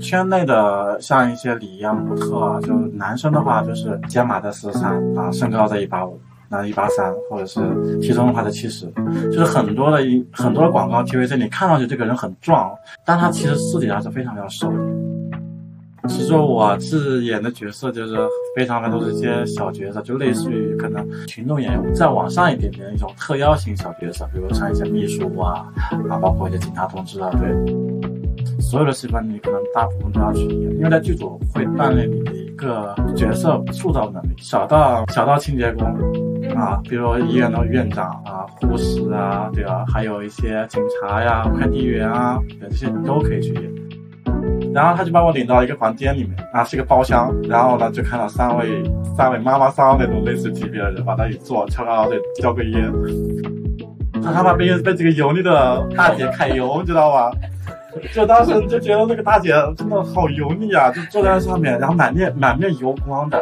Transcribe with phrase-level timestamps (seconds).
[0.00, 7.60] 圈内的像一些礼仪啊、模特啊，就男生的话就是肩码在四十三啊，身高在一八五，那一八三，或者是
[8.00, 8.86] 体重的话在七十，
[9.32, 12.70] 就是很多的一很多的广告 TVC，你看上去这个人很壮，
[13.04, 14.78] 但他其实私底下是非常非常瘦的。
[16.08, 18.16] 其实我是演的角色就是
[18.56, 25.66] 非常的都是一些小角色，就类似于可能群众演员再往上一点点一种特邀型小角色，比如像一些秘书啊，
[26.08, 27.50] 啊，包括一些警察同志啊，对，
[28.60, 35.86] 所有的戏份你可能大部分都要去演，因为在剧组会锻炼你的一个角色塑造能力，小到小到清洁工
[36.56, 39.84] 啊，比如医院的院长啊、护士啊，对吧？
[39.86, 43.78] 还有一些警察呀、快递员啊，对这些你都可以去演。
[44.74, 47.34] 然后他就把我领到一个房间里面，啊，是一个包厢。
[47.48, 48.82] 然后呢，就看到三位
[49.16, 52.92] 三位妈妈桑那种类似级别的人，往那一坐，悄悄的叼个烟。
[54.22, 57.30] 他他妈被被这个油腻的大姐 揩油，你知道吧？
[58.12, 63.40] 就当时就觉得那个大姐真的好油腻啊，就坐在上面，然后满面满面油光的。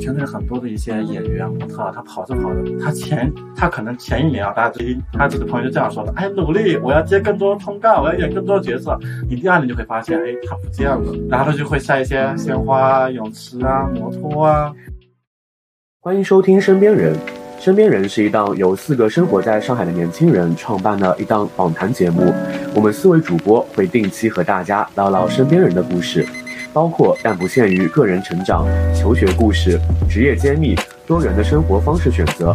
[0.00, 8.98] 圈内很多的一些演员模特，他跑着跑着，他前他可能前一年啊，大家最他几个朋友就这样说的，哎，努力，我要接更多通告，我要演更多角色。
[9.30, 14.74] 你第二年就会发现，哎，他不见了，然后他就会晒一些鲜花、泳池啊、摩托啊。
[16.00, 17.14] 欢迎收听《身边人》，
[17.64, 22.30] 《身边人》是一档由四个生活在上海的年轻人创办的一档访谈节目。
[22.74, 26.28] 我们四位主播会定期和大家唠唠身边人的故事。
[26.74, 30.76] 包括但不限于个人成长、求学故事、职业揭秘、
[31.06, 32.54] 多元的生活方式选择。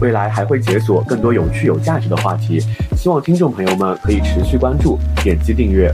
[0.00, 2.60] 未来还会解锁更多有趣有价值的话题，
[2.96, 5.92] 希望听众朋友们可以持续关注、点击订阅。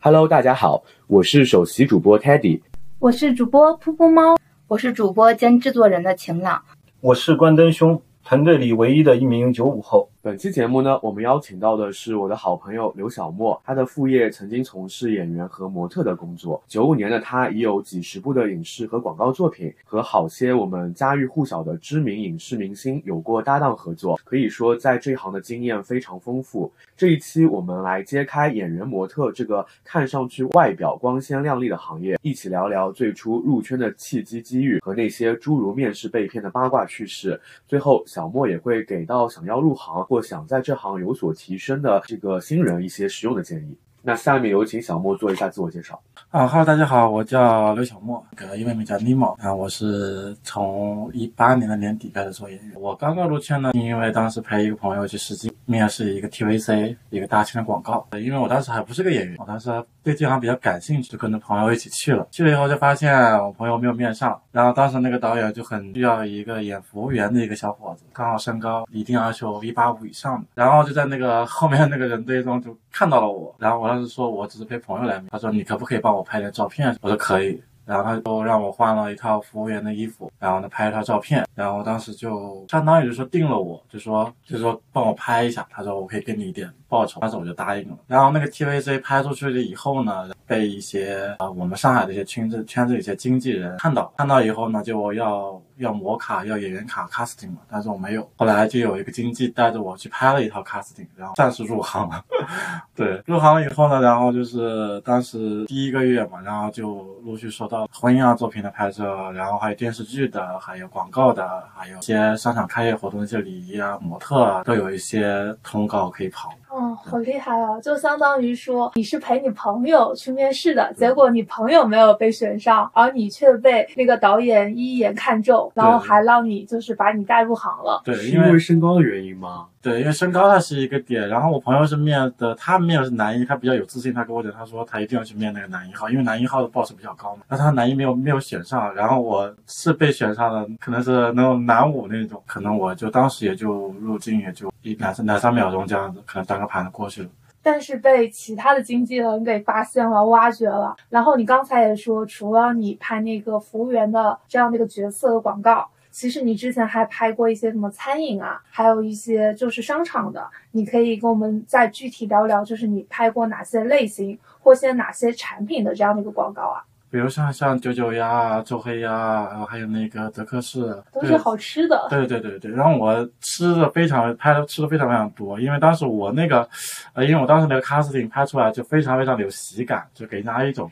[0.00, 2.62] Hello，大家好，我是首席主播 Teddy，
[2.98, 6.62] 我是主播噗噗猫，我是主播兼制作人的晴朗，
[7.02, 10.09] 我是关灯兄，团队里唯一的一名九五后。
[10.22, 13.58] 本期节目呢，我们邀请到的是我的好朋友刘小莫。
[13.64, 16.62] 他的副业曾经从事演员和模特的工作。
[16.68, 24.20] 九五年的他已有几十部的影视和广告作品，和好些我们家喻户晓的知名影视明星有过搭档合作。
[24.22, 26.70] 可以说，在这行的经验非常丰富。
[26.94, 37.40] 这一期我们来揭开演员模特这个看上去外表光鲜亮丽的行业，一起聊聊最初入圈的契机机遇和那些诸如面试被骗的八卦趣事。
[37.66, 40.06] 最后，小莫也会给到想要入行。
[40.10, 43.76] 或想在这行有所提升的这个新人一些实用的建议。
[44.02, 46.00] 那下面有请小莫做一下自我介绍。
[46.30, 52.80] 啊哈喽，大家好，我叫刘小莫，个英文名叫 Nemo 啊，我是从一八年的年底开始做演员。
[52.80, 59.70] 我刚刚入圈呢，因为当时陪一个朋友去试镜面试一个 TVC 一个大型的广告，因为我当时还不是个演员，我当时
[60.02, 62.26] 对这行比较感兴趣，就跟着朋友一起去了。
[62.30, 63.12] 去了以后就发现
[63.42, 76.96] 我朋友没有面上，然后当时那个导演就很需要一个演服务员的一个小伙子，刚好身高一定要求一八五以上的，然后就在那个 后面那个人堆中就看到了我，然后我当时说我只是陪朋友来，他说你可不可以帮我拍点照片？
[77.00, 77.62] 我说可以。
[77.90, 87.98] 然后他就让我换了一套服务员的衣服，然后呢拍一套照片，然后当时就相当于就说定了我，就说就说帮我拍一下，他说我可以给你一点报酬，当时我就答应了。
[88.06, 98.26] 然后那个 TVC 拍出去了以后呢，被一些啊我们上海的一些圈子圈子一些经纪人看到，看到以后呢就要要模卡要演员卡 casting 嘛，但是我没有。
[98.36, 102.24] 后来就有一个经纪带着我去拍了一套 casting，然后暂时入行了。
[102.94, 107.88] 对，入行了以后呢，然后就是当时第一个月嘛，然后就陆续收到。
[107.92, 116.52] 婚姻啊，作品的拍摄，然后还有电视剧的，还有广告的，还有一些商场开业活动一些礼仪啊、模特啊，都有一些通告可以跑。
[116.68, 117.80] 哦，好厉害啊！
[117.80, 128.02] 就相当于说你是陪你朋友去面试的，结果你朋友没有被选上，而你却被那个导演一眼看中，然后还让你就是把你带入行了。
[128.04, 129.66] 对，因为身高的原因吗？
[129.82, 131.26] 对，因为身高它是一个点。
[131.26, 137.42] 然后我朋友是面的，他面的是男一，他比较有自信，他跟我讲，他说他一定要去面那个男一号，因为男一号的 boss 比较高嘛。
[137.48, 147.28] 那他男一没有没有选上，然后我是被选上的，可能是那种男五那种，可能我就当时也就入镜也就一两三两三秒钟这样子，可能当个盘子过去了。
[147.62, 150.96] 但是被其他的经纪人给发现了、挖掘了。
[151.08, 160.48] 然后你刚才也说，除了你拍那个服务员的这样的一个角色的广告，其实你之前还拍过一些什么餐饮啊，还有一些就是商场的。
[160.72, 166.82] 你可以跟我们再具体聊聊，就是你拍过哪些类型或些哪些产品的这样的一个广告啊？
[167.10, 169.10] 比如像像九九鸭、周黑鸭，
[169.50, 170.80] 然后还有那个德克士，
[171.12, 172.06] 都是好吃的。
[172.08, 176.68] 对对对对，然后我吃的非常拍的吃的非常非常多，因为当时我那个，
[177.12, 180.88] 呃，因为我当时那个 casting 拍出来就非常非常的有喜感，就给人家一种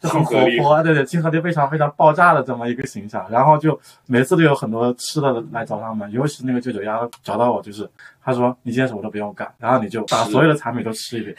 [0.00, 3.24] 就很活泼，对对，亲和力非常非常爆炸的这么一个形象。
[3.30, 7.88] 然后就每次都有很多吃的来找他们，尤其是那个九九鸭找到我，就是
[8.24, 11.36] 他说你今天什么都不用干，然后你就把所有的产品都吃一遍。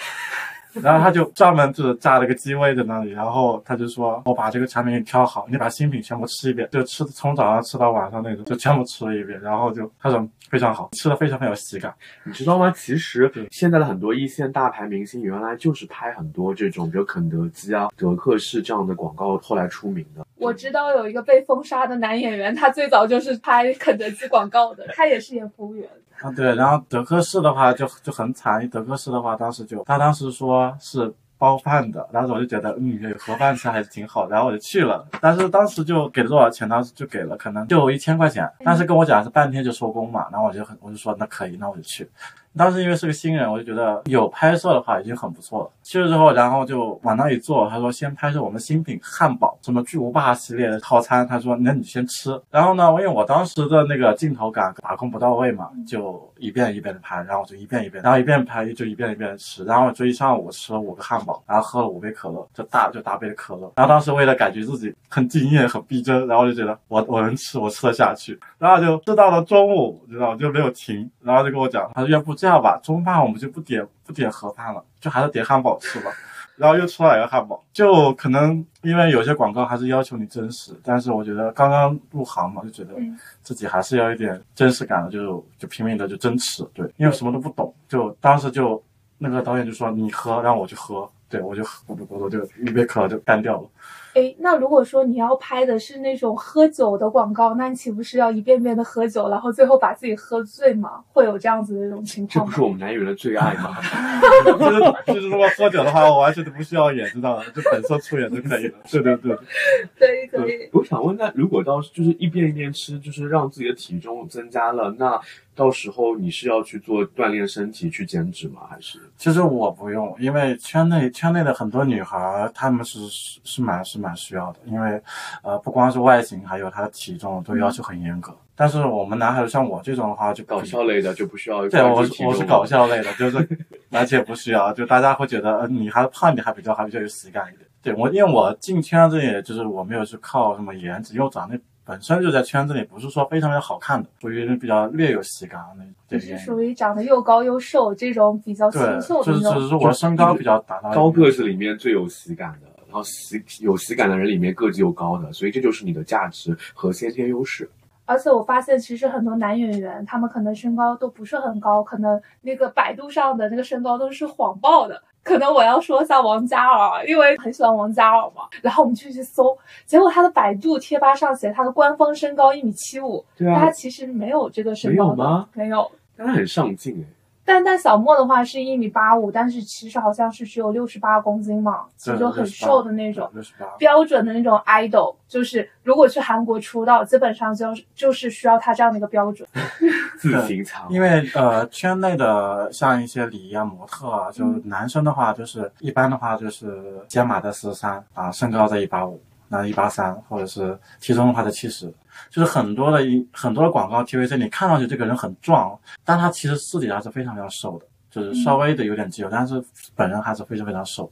[0.81, 11.93] 然后他就专门就是炸了个机位在那里，然后他就说我把这个产品给你挑好，你把新品全部吃一遍，就吃从早上吃到晚上那种，就全部吃了一遍，然后就他说非常好，吃的非常非常有喜感。
[12.23, 12.71] 你知道吗？
[12.75, 20.25] 其实现在的很多一线大牌明星，原来就是拍很多这种，比如肯德基啊、德克士这样的广告，后来出名的。
[20.45, 25.89] 我知道有一个被封杀的男演员，他最早就是拍肯德基广告的，他也是演服务员。
[26.21, 42.09] 啊，对，然后德克士的话就就很惨，德克士的话当时就他当时说是包饭的，当时我就觉得嗯有盒饭吃还是挺好，然后我就去了，但是当时就给了多少钱，当时就给了可能就一千块钱，但是跟我讲是半天就收工嘛，然后我就很我就说那可以，那我就去。
[42.57, 45.69] 当时因为是个新人，我就觉得有拍摄的话已经很不错了。
[45.83, 51.27] 去了之后，然后就往那一坐，他说先拍摄我们新品汉堡，什么巨无霸系列的套餐。
[51.27, 52.39] 他说那你先吃。
[52.49, 63.71] 然后呢，因为我当时的那个镜头感把控不到位嘛，就一遍一遍的拍，然后我就一遍一遍，然后一遍拍就一遍一遍的吃，然后就一上午吃了五个汉堡，然后喝了五杯可乐，就大就大杯的可乐。
[63.75, 68.39] 然后当时为了感觉自己很敬业、很逼真，然后就觉得我我能吃，我吃得下去。
[68.57, 76.11] 然后就吃到了中午，你知道就没有停，然后就跟我讲，他说要不这样吧，中饭我们就不点不点盒饭了，就还是点汉堡吃吧。
[76.57, 82.93] 然后又出来一个汉堡，就可能因为有些广告还是要求你真实，但是我觉得刚刚入行嘛，就觉得
[83.41, 88.81] 自己还是要一点真实感的，就就拼命的就真吃，对，因为什么都不懂，就当时就
[89.17, 93.67] 那个导演就说你喝，让我去喝，对我就咕嘟咕嘟就一杯可乐就干掉了。
[94.15, 101.03] 哎，那如果说你要拍的是那种喝酒的广告，那你岂不是要一遍遍的喝酒，然后最后把自己喝醉吗？
[101.11, 102.45] 会有这样子的一种情况？
[102.45, 103.75] 这不是我们男演员的最爱吗？
[104.57, 107.43] 就是就是如果喝酒的话，我完全都不需要演，知道吗？
[107.53, 108.73] 就本色出演就可以了。
[108.89, 109.35] 对对对，
[109.99, 110.69] 可以可以。
[110.71, 115.19] 我想问，那如果到就是一遍一遍吃，就是让自己的体重增加了，那
[115.55, 118.61] 到时候你是要去做锻炼身体去减脂吗？
[118.69, 118.99] 还是？
[119.17, 125.01] 其实我不用，因为圈内圈内的很多女孩，她们是是是蛮是蛮需要的，因为
[125.41, 128.35] 呃不光是外形，还有她的体重都要求很严格。
[128.57, 131.67] 但是我们男孩子像我这种的话，就搞笑类的就不需要。
[131.67, 133.47] 对，我我是搞笑类的，就是
[133.91, 137.67] 而且不需要，就大家会觉得呃你还胖一点还比较还比较有喜感一点。
[137.81, 145.93] 对我，因为我进圈子也就是我没有去靠什么颜值，因为我长得本身就在圈子里不是说非常的好看的，属于比较略有喜感的那种。
[146.07, 149.61] 就是属于长得又高又瘦这种比较清秀的那种。
[149.61, 157.69] 就是我身高比较达到高个子里面最有喜感的，然后喜有喜感的人里面个子又高的，所以这就是你的价值和先天优势。
[158.05, 165.01] 而且我发现，其实很多男演员，他们可能身高都不是很高，可能那个百度上的那个身高都是谎报的。
[165.25, 168.43] 可能我要说一下王嘉尔，因为很喜欢王嘉尔嘛。
[168.61, 169.57] 然后我们就去搜，
[169.87, 175.49] 结果他的百度贴吧上写他的官方身高一米七五，对啊，他其实没有这个身高的，没有吗？
[175.53, 177.11] 没有，但他很上镜哎。
[177.45, 183.29] 但但小莫的话是一米八五，但是其实好像是只有六十八公斤嘛，其实就很瘦的那种，
[183.77, 189.47] 标准的那种 idol，就是如果去韩国出道，基本上就就是需要他这样的一个标准。
[190.17, 190.87] 自行藏。
[190.89, 199.21] 因为呃，圈内的像一些礼仪啊、模特啊，就男生的话，就是一般的话就是肩码在四十三啊，身高在一八五。
[199.47, 201.93] 那一八三，或者是体重的话在七十，
[202.29, 209.63] 就是很多的一很多的广告 TVC，你看上去这个人很壮，但他其实私底下是非常非常瘦的，就是稍微的有点肌肉，但是
[209.95, 211.11] 本人还是非常非常瘦，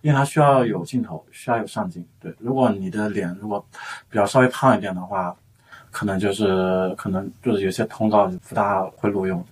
[0.00, 2.04] 因为他需要有镜头，需要有上镜。
[2.20, 3.64] 对，如果你的脸如果
[4.08, 5.34] 比较稍微胖一点的话，
[5.90, 9.44] 可能就是可能就是有些通告不大会录用。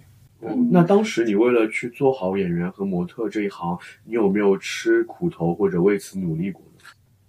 [0.42, 6.62] 嗯，那当时你为了去做好演员和模特这一行，你有没有吃苦头或者为此努力过？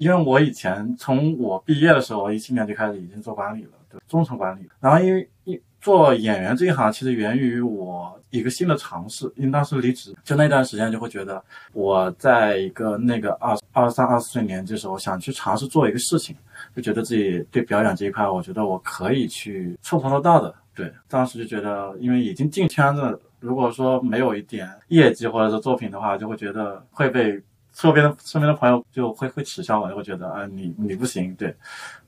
[0.01, 4.67] 因为我以前从我毕业的时候，我一七年就开始已经做管理了，对，中层管理。
[4.79, 9.31] 然后因为一做演员这一行，其实源于我一个新的尝试。
[9.35, 11.39] 因为当时离职，就那段时间就会觉得，
[11.73, 16.35] 我在一个那个二二三二四岁年纪的时候，想去尝试做一个事情，
[16.75, 20.51] 就觉得自己对表演这一块，我觉得我可以去触碰得到的。
[20.73, 27.39] 对，当时就觉得，因为已经进圈子，如果说没有一点业绩或者是作品的话，就会觉得会被。
[27.73, 31.55] 周边的身边的朋友就会会耻笑我，就会觉得啊你你不行，对。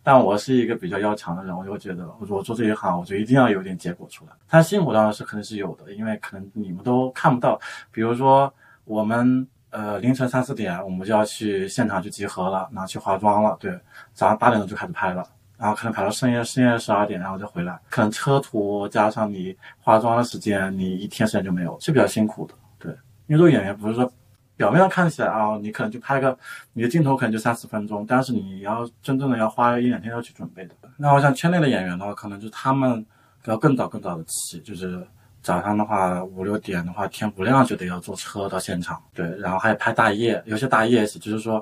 [0.03, 4.32] 但我是一个比较要强的人，我就会觉得我做这一行，我就一定要有点结果出来。
[4.48, 7.58] 他辛苦当然是肯定是有的，因为可能你们都看不到。
[7.91, 8.53] 比如说
[8.84, 13.72] 我们呃凌晨三四点我们就要去现场去集合了，然后去化妆了，对。
[14.13, 15.25] 早上八点钟就开始拍了，
[15.58, 17.79] 然后可能拍到深夜深夜十二点，然后再回来。
[17.89, 22.91] 可能车途加上你化妆的时间，你一天时间就没有，是比较辛苦的，对。
[23.27, 24.12] 因为做演员不是说。
[24.63, 26.38] 表面上看起来啊，你可能就拍个
[26.72, 30.75] 你的镜头，可能就三四分钟，但是你要真正的要花一两天要去准备的。
[30.96, 33.05] 那我像圈内的演员的话，可能就他们
[33.43, 35.05] 要更早更早的起，就是
[35.41, 41.62] 早上的话五六点的话天不亮就得要坐车到现场，对，然后还有拍大夜，有些大夜戏就是说，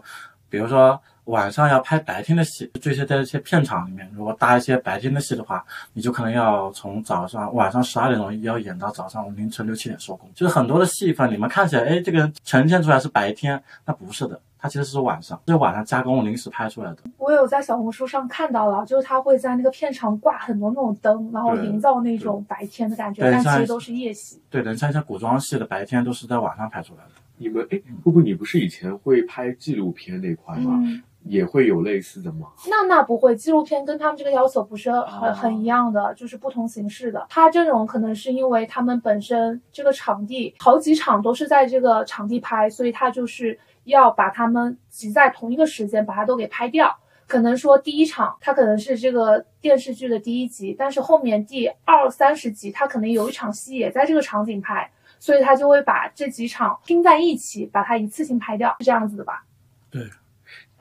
[0.51, 14.39] 比如说晚上要拍白天的戏，这些在一些片场里面，如果搭一些白天的戏的话，你就可能要从早上晚上十二点钟要演到早上凌晨六七点收工，就是很多的戏份你们看起来，哎，这个呈现出来是白天，那不是的。
[14.63, 16.97] 它其实是晚上，是晚上加工临时拍出来的。
[17.17, 24.39] 我有在小红书上看到了，就是他会在那个片场挂很多那种灯，然后营造那种白天的感觉，对但其实都是夜戏。
[24.51, 27.20] 对的，像一些古装戏的白天都是在晚上拍出来的。
[27.41, 30.79] 你们哎，布布，你不是以前会拍纪录片那块吗？
[30.85, 32.49] 嗯，也会有类似的吗？
[32.69, 37.25] 那那不会，纪录片跟他们这个要求不是很、哦很一样的，就是不同形式的。
[37.29, 46.95] 他这种可能是因为他们本身这个场地好几场都是在这个场地拍，所以他就是要把他们挤在同一个时间把它都给拍掉。
[47.25, 54.91] 可能说第一场它可能是这个电视剧的第一集，但是后面第二三十集它可能有一场戏也在这个场景拍，
[55.21, 59.43] 所以他就会把这几场拼在一起，把它一次性拍掉，是这样子的吧？
[59.91, 60.03] 对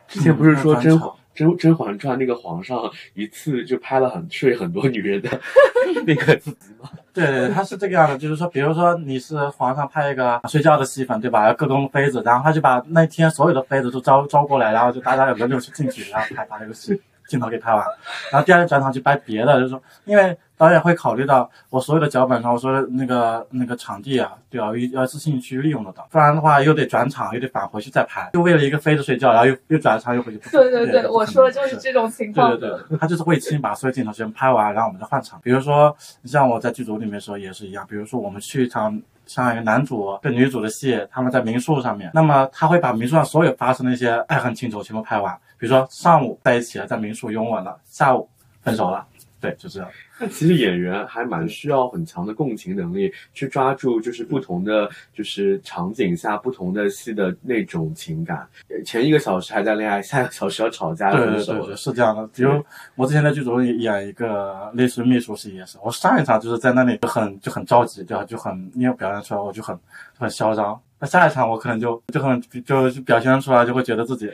[0.09, 5.29] 之前不是说嗯甄嬛甄甄嬛传那个皇上一次就拍了很睡很多女人的
[6.07, 6.91] 那个集吗？
[7.13, 11.47] 对 对对，它是这个样的，就是说，比如说你是皇上拍一个睡觉的戏份，对吧？
[11.47, 17.87] 要各宫妃子，然后他就把那天所有的妃子都招招过来，然后就大家有轮流去进去，然后拍他这个戏镜头给拍完，
[18.33, 24.73] 然后第二天转场去拍别的，就是说，因为导演会考虑到我所有的脚本上，我说的那个那个场地啊，对吧？
[24.93, 30.39] 要自信去利用得到，不然的话又得转场，又得返回去再拍，就为了一个飞着睡觉，然后又又转场又回去。
[30.51, 32.51] 对对对，不可能我说的就是这种情况。
[32.59, 35.41] 对对对，他就是会亲把所有镜头全拍完，然后我们再换场。
[35.43, 45.35] 比如说，像我在剧组里面的时候也是一样，比如说我们去一场像一个男主跟女主的戏，他们在民宿上面，那么他会把民宿上所有发生的一些爱恨情仇全部拍完。
[45.61, 48.27] 比如说上午在一起了，在民宿拥吻了，下午
[48.63, 49.07] 分手了，
[49.39, 49.89] 对，就这样。
[50.19, 58.47] 那其实演员还蛮需要很强的共情能力，去抓住就是不同的就是场景下不同的戏的那种情感。
[58.69, 61.77] 呃前一个小时还在恋爱， 下一个小时要吵架要对分手对对对，。
[61.77, 62.27] 是这样的。
[62.35, 62.63] 比如
[62.97, 68.25] 我之前在剧组里演一个类似于秘书戏也是，我上一场就是在那里就很就很着急，对吧？
[68.25, 69.79] 就很因为表现出来我就很
[70.19, 70.79] 很嚣张。
[70.99, 74.31] 那下一场我可能就就很就就表现出来，就会觉得自己，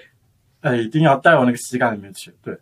[0.66, 2.32] 呃，一定要带入那个喜感里面去。
[2.42, 2.56] 对，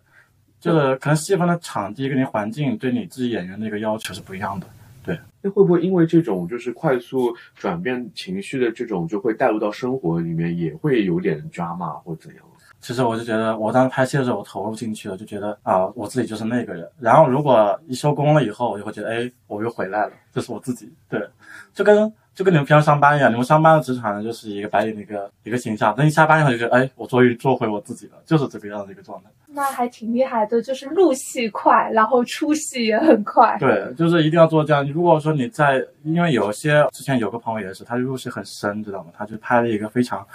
[0.60, 4.66] 就是可能戏方的场地跟你环境对你自己演员的一个要求是不一样的。
[5.02, 12.44] 对那会不会因为这种就是快速转变情绪的这种，就会带入到生活里面，也会有点 drama 或怎样？
[12.80, 16.86] 其实我就觉得，我当时拍戏的时候，我投入进去了，就觉得啊，我自己就是那个人。
[16.98, 20.90] 然后如果一收工了以后，我就会觉得，哎，我又回来了，这是我自己。
[21.08, 21.26] 对，
[21.72, 25.94] 就跟就跟你们平常上班一样，你们上班的职场呢，就是一个白领的一个一个形象。
[25.94, 29.30] 等你下班以后，就觉得，哎，我终于做回我自己了，就是这个样子一个状态。
[29.46, 33.56] 那还挺厉害的，就是入戏快，然后出戏也很快。
[33.60, 34.84] 对，就是一定要做这样。
[34.90, 39.10] 如果说你在，因为有些之前有个朋友也是，他入戏很深，知道吗？
[39.16, 40.26] 他就拍了一个非常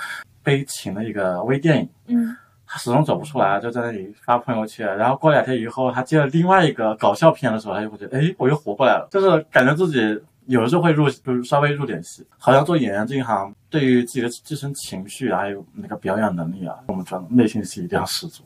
[0.41, 1.89] 悲情的一个微电影。
[2.08, 2.34] 嗯，
[2.65, 4.88] 他始终走不出来，就在那里发朋友圈。
[4.96, 9.06] 然后过两天以后，他接了另外一个搞笑片的时候，他就会觉得，哎，我又活过来了。
[9.12, 10.18] 就是感觉自己
[10.50, 12.25] 有的时候会入，就是稍微入点戏。
[12.39, 18.44] 好像做演员这一行，对于自己的自身情绪啊，还有那个表演能力啊，我们说内心戏一定要十足。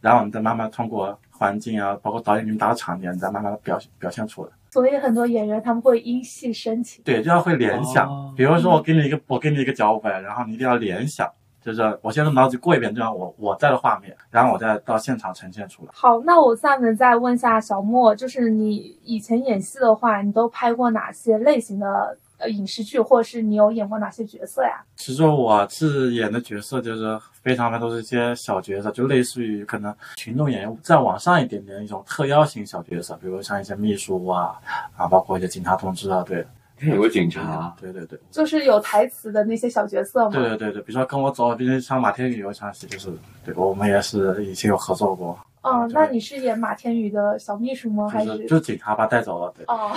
[0.00, 4.50] 然后你再慢慢通过环境啊，包括导演给你打的场景，你再慢慢的表表现出来。
[4.72, 7.00] 所以很多演员他们会因戏生情。
[7.04, 8.08] 对，就要会联想。
[8.08, 11.30] 哦比如说我给你一个，我给你一个脚本，然后你一定要联想，
[11.64, 15.88] 就是我先从脑子里过一遍这样我我在的画面，然后我再到现场呈现出来。
[15.94, 24.84] 好，那我下面再问一下小莫，就是你以前演戏的话，你都拍过哪些类型的呃影视剧，或者是你有演过哪些角色呀？
[24.96, 34.60] 其实我是演的角色就是非常的都是一些小角色，就类似于可能群众演员再往上一点点一种特邀型小角色，比如像一些秘书啊
[34.96, 36.46] 啊，包括一些警察同志啊，对，
[36.80, 40.30] 有个警察，对对对就是有台词的那些小角色嘛？
[40.30, 43.08] 对对对对，比如说跟我走，比如像马天宇有一场戏，就是
[43.44, 48.08] 对我们也是以前有合作过，哦，那你是演马天宇的小秘书吗？
[48.08, 49.64] 还是就是警察把带走了，对。
[49.66, 49.92] 哦，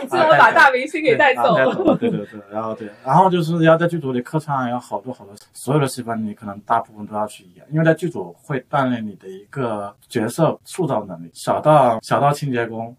[0.00, 1.96] 竟竟然把大明星给 带走了。
[1.96, 12.96] 对对对，然后对，然后就是要在剧组里客串，有好多好多，所有的戏份你可能大部分都要去演，因为在剧组会锻炼你的一个角色塑造能力，小到小到清洁工嗯，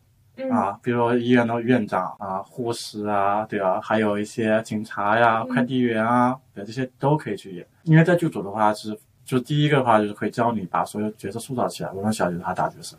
[0.50, 5.48] 啊，比如说医院的院长啊、护士啊，对啊，还有一些警察呀、嗯。
[5.48, 12.96] 快递员啊，对，这些都可以去演，因为在剧组的话是，就第一个的话就是可以教你把所有角色塑造起来，无论小角色还是大角色。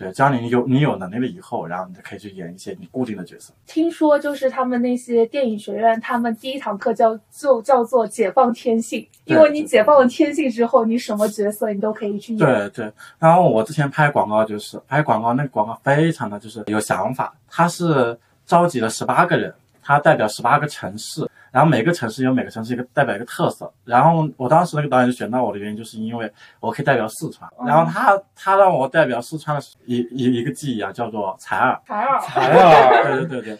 [0.00, 3.52] 对，只要你有你有能力了以后，然后你就可以去演一些你固定的角色。
[3.66, 12.38] 听说就是他们那些电影学院，他们第一堂课叫就叫做解放天性，因为你解放了天性之后，你什么角色你都可以去演。
[12.38, 19.52] 对对，然后我之前拍广告就是拍广告，那个广告非常的就是有想法，他是召集了十八个人，
[19.82, 23.72] 他代表十八个城市，然后每个城市有每个城市一个代表一个特色。
[23.84, 27.50] 然后我当时那个导演就选到我的原因，就是因为我可以代表四川。
[27.66, 31.80] 然后他他让我代表四川的一一一个记忆啊，叫做采耳。
[31.86, 33.58] 采耳，采耳，对对对对。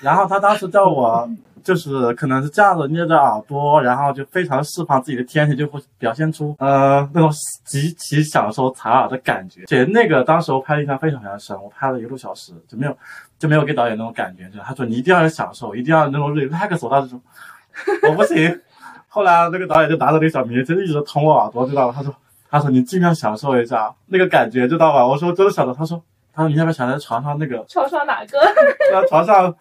[0.00, 1.28] 然后他当时叫我。
[1.62, 7.30] 就是可能是这样子捏着耳朵，然后就非常释放自己的天性，就会表现出呃那种
[7.64, 9.64] 极其享受采耳的感觉。
[9.66, 12.96] 且那个当时我拍的印象非常非常深，我拍了一个多小时，就没有
[13.38, 16.84] 就没有给导演那种感觉，就他说你一定要有享受，一定要那种 relax。
[16.84, 17.20] 我当时说
[18.10, 18.60] 我不行。
[19.08, 21.94] 后来那个导演就拿着那个小棉签一直捅我耳朵，知道吧？
[21.96, 22.14] 他说
[22.48, 25.04] 他说你尽量享受一下那个感觉，知道吧？
[25.06, 25.74] 我说真的想的。
[25.74, 26.00] 他说
[26.32, 28.38] 他说你要不要想在床上那个床上哪个？
[28.92, 29.54] 在床上。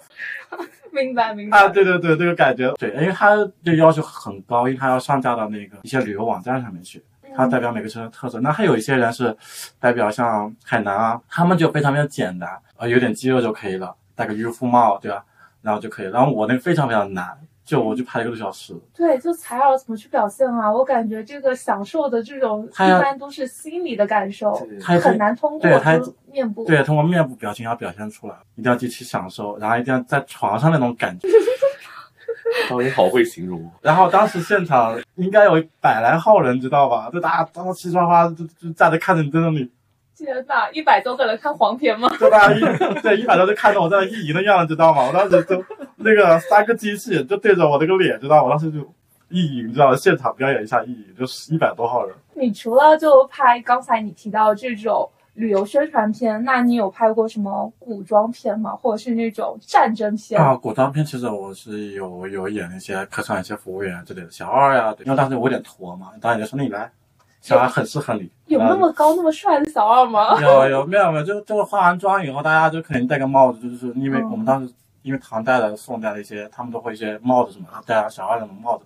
[0.91, 7.03] 明白明白啊，对对对，这个感觉对，因为他这要求很高，因为他要上架到那个一些旅游网站上面去，
[7.35, 8.39] 他代表每个城市特色。
[8.41, 9.35] 那还有一些人是
[9.79, 15.23] 代表像海南啊，他们就非常非常简单，呃，有点肌肉就可以了，戴个渔夫帽，对吧？
[15.61, 16.09] 然后就可以。
[16.09, 17.37] 然后我那个非常非常难。
[17.69, 20.73] 就我就拍了一个多小时，对，就采耳怎么去表现啊？
[20.73, 25.69] 我感觉这个享受的这种一般都是心理的感受，很难通过
[26.31, 31.27] 面部，对，通过面部表情要表现出来，一定要极其享受，然后一定要在床上那种感觉。
[32.67, 33.69] 导演好会形容。
[33.83, 37.07] 然后当时现场应该有百来号人，知道吧？
[37.13, 39.71] 就大家当时齐刷刷就就站着看着你在那里。
[40.17, 42.09] 天呐，一百多个人看黄片吗？
[42.19, 42.51] 对吧？
[42.51, 42.59] 一
[43.01, 45.05] 对一百多就看着我在那意淫的样子，知道吗？
[45.07, 45.63] 我当时就
[45.99, 48.43] 那个三个机器就对着我那个脸，知道？
[48.43, 48.79] 我当时就
[49.29, 49.95] 意淫，知道吗？
[49.95, 52.15] 现场表演一下意淫，就是一百多号人。
[52.33, 58.71] 你除了就拍刚才你提到这种旅游宣传片，那你有拍过什么古装片吗？
[58.75, 60.41] 或者是那种战争片？
[60.41, 66.91] 啊，古装片其实我是有有演一些客串一些服务员之类的小二呀，因为当时我有点驼嘛，导演就说你来。
[67.41, 70.37] 小二很适合你，有那么高那么帅的小二吗？
[70.41, 78.85] 有有没有没有，就就是化完妆以后，大家就肯定戴个帽子，就是因为我们当时因为唐代的、宋代的一些，他们都会一些帽子什么，戴上小二那种帽子，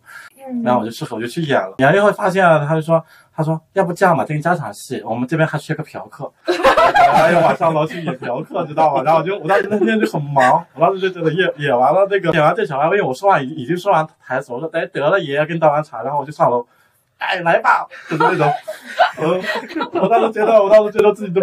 [0.63, 1.74] 然后我就适合我就去演了。
[1.79, 3.03] 演了以后发现，他就说，
[3.36, 6.31] 他说要不这样吧，给你加场戏，我们这边还缺个嫖客，
[7.14, 9.03] 还要往上楼去演嫖客，知道吗？
[9.03, 16.66] 然后我就我当时那天就很忙，我当时就觉得演演完了那个演完这小二，因为我说完已已经说完台词，我说哎得了爷爷给你倒完茶，然后我就上楼。
[17.20, 18.53] 哎，来吧，就是那种，
[19.94, 21.40] 我我当时觉得，我当时觉得自己都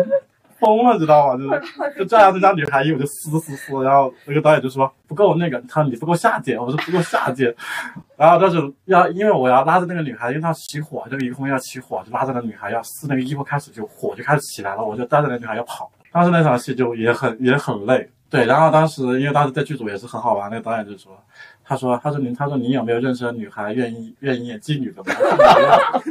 [0.61, 1.37] 疯了，知道吗？
[1.37, 7.53] 就是就拽着，这张女孩衣，服就撕撕撕，然后那个导演就说不够那个，他说你不够下贱，我说不够下贱，
[8.17, 21.13] 然后但是要因为我要拉着那个女孩，因为她起火，这个一空要起火，就拉着那女孩要撕那个衣服，开始就火就开始起来了，我就带着那女孩要跑，当时那场戏就也很也很累，对，然后当时因为当时在剧组也是很好玩，那个导演就说。
[21.71, 25.01] 他说：“他说您，他说你有没有认识的女孩愿意愿意演妓女的？”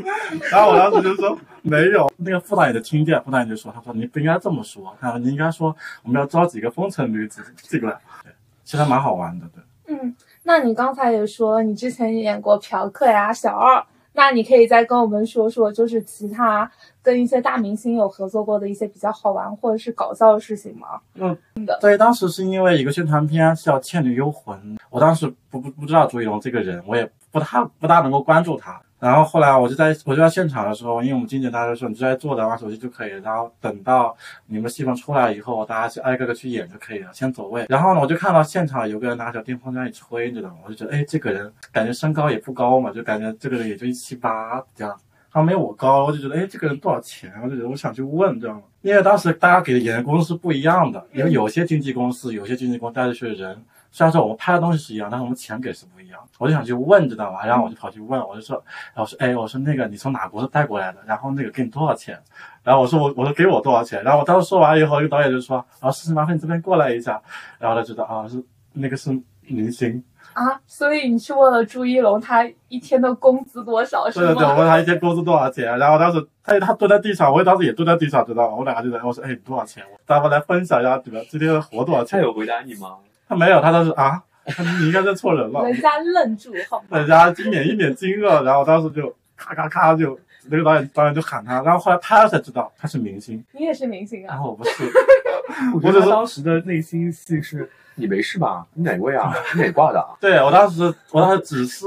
[0.49, 2.09] 然后我当时就说没有。
[2.15, 7.91] 那个副导演就听见，副导演就说：“他说你不应该这么说，他说你应该说我们要招几个风尘女子进来。”
[8.23, 8.31] 对，
[8.63, 9.61] 其实蛮好玩的，对。
[9.93, 13.85] 嗯，那你刚才也说你之前演过嫖客呀、小二。
[14.19, 16.69] 那你可以再跟我们说说，就是其他
[17.01, 20.99] 跟一些大明星有合作过的一些比较好玩或者是搞笑的事情吗？
[21.13, 21.37] 嗯，
[21.79, 28.81] 对，当时是因为一个宣传片是叫《倩女幽魂》，我当时不不不知道朱一龙这个人，我也不大不大能够关注他。
[28.99, 34.15] 然后后来我就在我就在现场的时候，因为我们经纪人大家说你就在坐着玩手机就可以，然后等到
[34.47, 37.65] 你们戏份出来以后，大家去挨个个去演就可以了，先走位。
[37.69, 40.55] 然后呢，我就看到现场有个人拿着电风扇一吹，你知道吗？
[40.65, 44.93] 我就觉得，哎，这个人感觉身高也不高嘛，就感觉这个人也就一七八这样，
[45.31, 47.31] 他没我高，我就觉得，哎，这个人多少钱？
[47.41, 48.61] 我就觉得我想去问，知道吗？
[48.81, 53.63] 因为当时大家给的演员工资是不一样的，因为有些经纪公司，有些经纪公司带着去的人。
[53.91, 55.98] 虽然说我们拍的东西是一样，但是我们钱给是不。
[56.39, 57.45] 我就想去问，知道吧？
[57.45, 58.55] 然后我就跑去问，我就说，
[58.95, 60.99] 然后说，哎，我说那个你从哪国带过来的？
[61.05, 62.17] 然后那个给你多少钱？
[62.63, 64.01] 然后我说我我说给我多少钱？
[64.03, 67.21] 然后我当时说完以后，一个导演就说，啊，事情麻烦你这边过来一下。
[67.59, 74.09] 然后他知道啊，是那个是明星啊，所以你去问了朱一龙，他一天的工资多少？
[74.09, 74.27] 是吗？
[74.27, 75.77] 对对对，我问他一天工资多少钱？
[75.77, 78.55] 然后当时他他蹲在地上，我当时也蹲在地上，知道吗？
[78.55, 79.83] 我两个就在，我说，哎，多少钱？
[80.05, 81.19] 咱们来分享一下，对吧？
[81.29, 82.17] 今天活多少钱？
[82.17, 82.95] 他有回答你吗？
[83.27, 84.23] 他没有，他当时啊。
[84.79, 85.63] 你应该认错人了。
[85.63, 93.43] 人家愣住，好人家一脸一脸惊愕，然后当时就咔咔咔就那个导演导演就喊他，然后后来拍了才知道他是明星。
[93.51, 94.29] 你也是明星啊？
[94.29, 94.83] 然后我不是，
[95.73, 98.65] 我觉得当时的内心戏是：你没事吧？
[98.73, 99.33] 你哪位啊？
[99.55, 100.03] 你哪挂的？
[100.19, 101.85] 对我当时我当时只是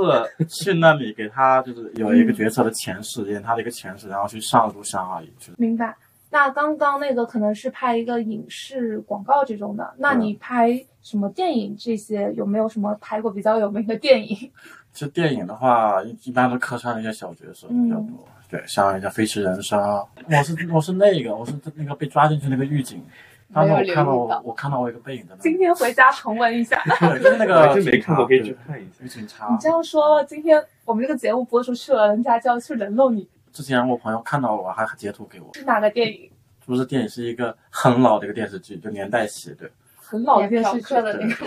[0.48, 5.31] 去那里给他就是有一个角色的前世，演他的一个前世，然后去上庐山而已。
[5.57, 5.94] 明白。
[6.33, 14.35] 那刚刚那个可能是拍一个影视广告这种的，那你拍什么电影这些有没有什么拍过比较有名的电影？
[14.95, 18.27] 其实电影的话，一般都客串一些小角色比较多。
[18.49, 19.79] 对，像人家《飞驰人生》，
[20.27, 23.05] 我是我是那个我是那个被抓进去那个狱警。
[23.53, 26.83] 当时没有留我看到意到我我看到我一个背影在那，今天回家重温一下。
[26.99, 28.90] 对，就是那个 还真没看过，可以去看一下。
[29.01, 29.59] 对警察你。
[29.61, 33.29] 这样说，今天我们这个节目播出去了，人家就要去人肉你。
[33.53, 36.31] 之前我朋友看到我还截图给我，是哪个电影？
[36.65, 39.71] 不是电影，是一个很老的一个电视剧，就年代戏，对。
[40.05, 41.47] 很老的电视剧的那个，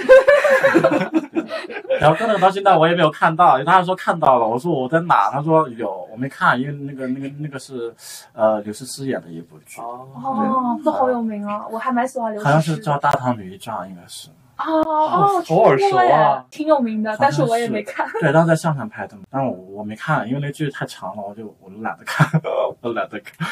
[2.00, 5.30] 然后可能到现在我也没有看到，他说看到了，我说我在哪？
[5.30, 7.94] 他说有，我没看，因为那个那个那个是，
[8.34, 11.64] 呃，刘诗诗演的一部剧，哦，哦，这好有名啊！
[11.70, 12.52] 我还蛮喜欢刘诗诗。
[12.52, 14.30] 好像是叫《大唐女一传》，应该是。
[14.58, 18.08] 哦哦，好耳熟啊挺有名的，但是我也没看。
[18.22, 22.28] 对，当时在上海拍的嘛，但我我没看，因为那剧太长了，我就我就懒得看，
[22.82, 23.48] 我懒得看。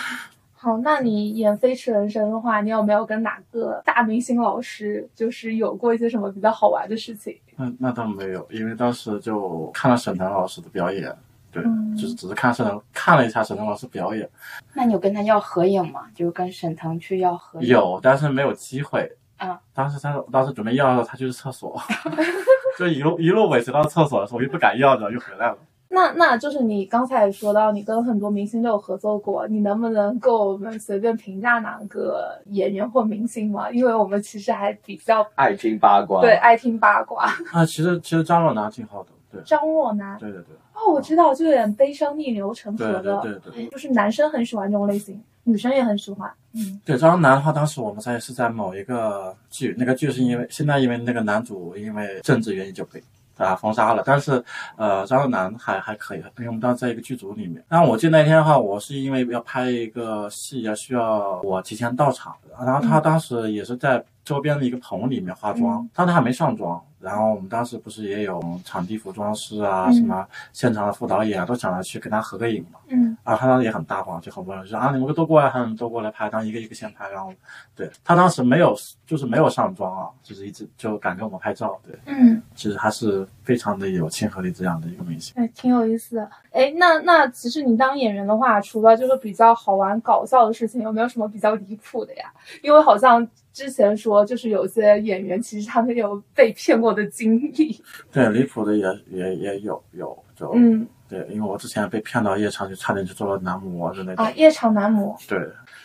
[0.54, 7.38] 好，那你演《飞驰人生》的话，你有没有跟哪个大明星老师就是有过一些什么比较好玩的事情？
[7.58, 11.14] 那那倒没有，因为当时就看了沈腾老师的表演，
[11.52, 14.28] 对，嗯就是只是看沈腾看了一下沈腾老师表演，
[14.74, 16.06] 那你有跟他要合影吗？
[16.16, 17.68] 就是跟沈腾去要合影？
[17.68, 19.12] 有，但是没有机会。
[19.38, 21.80] 啊，当时他当时准备要的时候，他去厕所，
[22.80, 25.58] 就一路一路尾随到厕所的时候，我又不敢要着，又回来了。
[25.90, 33.70] 那那就是你刚才也说到，你跟很多明星都有合作过，你能不能给我们随便评价哪个演员或明星吗？
[33.70, 36.22] 因为我们其实还比较爱听八卦。
[36.22, 37.26] 对爱听八卦。
[37.52, 46.32] 啊，其实其实张若楠挺好的，对张若楠，对对对哦，我知道，就有点悲伤逆流成河对的，对对对就是男生很喜欢这种类型，女生也很喜欢。
[46.54, 53.02] 嗯，对，张若楠的话，当时我们在是在某一个剧，那个剧是因为现在因为那个男主因为政治原因就被
[53.38, 54.44] 啊封杀了，但是
[54.76, 57.64] 呃张若楠还还可以，因为我们当时在一个剧组里面。
[57.68, 66.80] 然后我记得那天的话，我是因为要拍一个戏要，需要我提前到场，然后他当时也是在周边的一个棚里面化妆嗯，但他还没上妆。
[67.04, 72.80] 然后我们当时不是也有场地服装师啊，嗯什么现场的副导演啊，都想着去跟他合个影嘛。
[72.88, 77.34] 嗯，啊，他当时也很大方，就很温柔，就说啊，你们都过来，他们都过来拍，然后一个一个先拍，然后
[77.76, 78.74] 对他当时没有，
[79.06, 85.34] 就是没有上妆啊，就是一直就敢跟我们拍照，对，嗯，其实他是非常的有亲和力这样的一个明星。
[85.36, 86.30] 哎，挺有意思的。
[86.52, 92.32] 哎，那那其实你当演员的话，除了就是比较好玩搞笑的事情，有没有什么比较离谱的呀？
[92.62, 97.80] 因为好像之前说，就是有些演员其实他们有被骗过的经历。
[98.12, 104.24] 对，离谱的也也也有有，就、嗯对，因为我之前被骗到夜场，就差点就做了男模之类的。
[104.24, 105.16] 啊，夜场男模。
[105.28, 105.38] 对，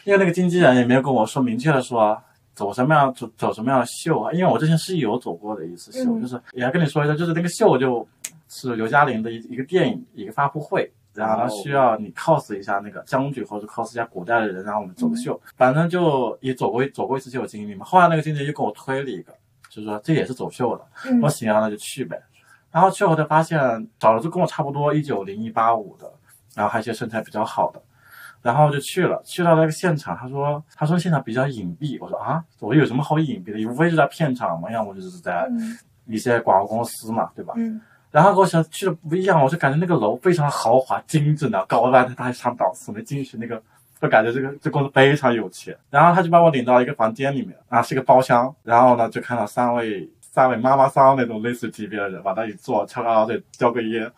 [0.04, 2.18] 因为那个经纪人也没有跟我说明确的说
[2.54, 8.08] 走什么样走走什么样的秀啊，因为我之前是有走过的一次秀，嗯就是也要跟你说一下，就是那个秀就
[8.48, 10.90] 是刘嘉玲的一一个电影一个发布会。
[11.18, 17.84] 然后他需要你 cos 一下那个将军或者 cos 一下古代的人，然后我们走个秀，反正就也走过走过一次就有经历嘛。
[17.84, 19.32] 后来那个经纪人又给我推了一个，
[19.68, 22.20] 就是说这也是走秀的，嗯我行啊，那就去呗。
[22.70, 23.58] 然后去后才发现
[23.98, 26.10] 找了就跟我差不多一九零一八五的，
[26.54, 27.82] 然后还有一些身材比较好的，
[28.42, 33.66] 然后就去了，去到那个现场，他说他说现场比较隐蔽，我说啊，我有什么好隐蔽的？
[33.70, 35.76] 无非是在片场嘛，要么就是在嗯
[36.06, 37.54] 一些广告公司嘛，对吧？
[37.56, 43.62] 嗯然后跟我想去的不一样，我就感觉那个楼非常豪华精致的，高端的大上档次，没进去那个。
[44.00, 54.08] 就感觉这个这公司非常有钱，然后他就把我领到一个房间里面，啊是个包厢，然后呢就看到三位三位妈妈桑那种类似级别的人往那里坐，翘个二腿，叼个烟。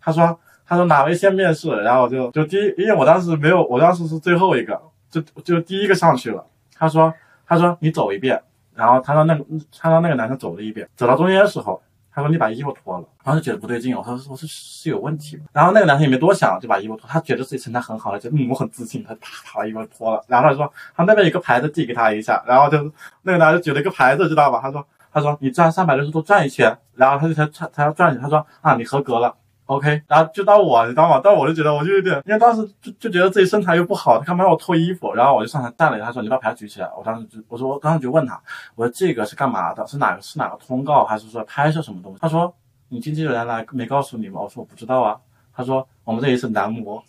[0.00, 1.68] 他说他说哪位先面试？
[1.82, 6.42] 然后就就第一，因为我当时没有，我当时是最后一个，就就第一个上去了。
[6.74, 7.12] 他说
[7.46, 8.42] 他说你走一遍，
[8.74, 9.44] 然后他让那个
[9.78, 11.82] 他让那个男生走了一遍，走到中间的时候。
[12.18, 15.44] 他说你把衣服脱了，然后就觉得不对劲，我说我说是有问题吗。
[15.52, 24.58] 然后那个男生也没多想，就把衣服脱，他觉得自己身材很好，就嗯我很自信，他啪啪把衣服脱了，然后他说他那边有个牌子递给他一下，然后就那个男的举了一个牌子，知道吧？
[24.60, 29.32] 他说他说你转三百六十度转一圈，然后他就才才才要转一圈，他说啊你合格了。
[29.68, 31.20] OK，然后就到我，你知道吗？
[31.20, 35.12] 到我就觉得我就有点，因为当时就就觉得自己身材又不好，他干嘛让我脱衣服？
[35.12, 36.90] 然后我就上台站了一下，他说你把牌举起来。
[36.96, 38.40] 我当时就我说我当时就问他，
[38.74, 39.86] 我说这个是干嘛的？
[39.86, 42.18] 是哪个是哪个通告，还是说拍摄什么东西？
[42.18, 42.50] 他说
[42.88, 44.40] 你经纪人来没告诉你吗？
[44.40, 45.16] 我说我不知道啊。
[45.54, 47.02] 他说我们这里是男模，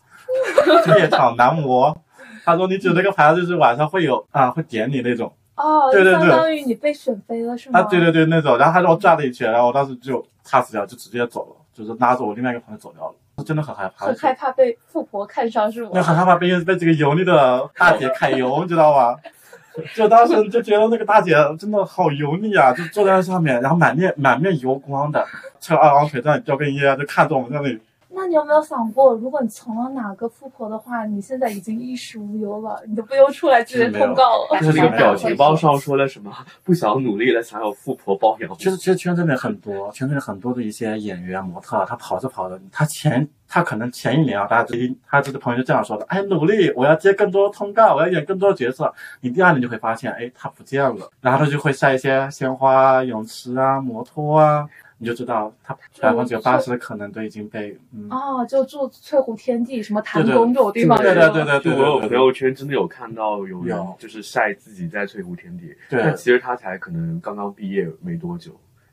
[1.00, 1.96] 夜场男模。
[2.44, 5.32] 他说你举那个牌子就是晚上会有啊会点你那种。
[5.56, 7.80] 哦，对对对相当于你被选飞了是吗？
[7.80, 15.92] 啊，对对对，那种，然后他让我转了一圈，然后我当时就 pass 掉，就直接走了，就是拉着我另外一个朋友走掉了，真的很害怕，很害怕被富婆看上是吗？
[15.94, 19.16] 那很害怕被被这个油腻的大姐揩油，你知道吧？
[19.96, 25.26] 就当时就觉得那个大姐真的好油腻啊，就坐在那上面，然后满面满面油光的，
[25.62, 27.80] 翘二郎腿在那里叼根烟，就看着我们在那里
[28.12, 34.60] 那你有没有想过，如果你成了哪个富婆的话，你现在已经衣食无忧了，你都不用出来接通告了。
[34.60, 36.32] 就是那个表情包上说了什么？
[36.64, 38.58] 不想努力了，想要富婆包养。
[38.58, 48.92] 其实，其实圈子里很多，圈子里很多的一些演员、模特，他跑着跑着，他前他可能前一年啊，大家知他这个朋友就这样说的：哎，努力，我要接更多通告，我要演更多角色。
[49.22, 54.68] 你第二年就会发现，哎，他不见了，然后他就会晒一些鲜花、泳池啊、摩托啊。
[55.00, 58.08] 你就知道他百分之八十可能都已经被嗯。
[58.12, 68.52] 哦，就住翠湖天地什么潭宫这种地方，对对对对对，我有朋友圈真的有看到有人就是晒自己在翠湖天地，但其实他才可能刚刚毕业没多久。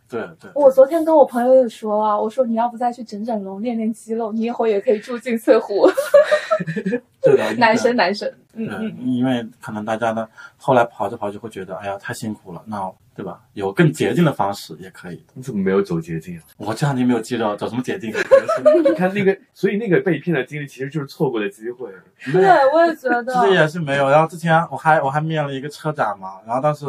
[0.09, 5.89] 对对，我昨天跟我朋友也说啊，我说你要不再去整整容练练肌肉，你以后也可以住进翠湖。
[7.23, 12.91] 对的，男生男生，嗯嗯，因为可能大家呢后来跑着跑着会觉得，哎呀太辛苦了，那。
[13.17, 13.41] 对吧？
[13.55, 15.25] 有更捷径的方式也可以。
[15.33, 16.39] 你怎么没有走捷径？
[16.59, 18.13] 我这两天没有肌肉，走什么捷径？
[18.85, 21.89] 你看那个，所以那个被骗的经历其实就是错过的机会。
[22.31, 23.33] 对，我也觉得。
[23.33, 24.11] 其实也是没有。
[24.11, 26.85] 然后之前我还我还面了一个车展嘛，然后当时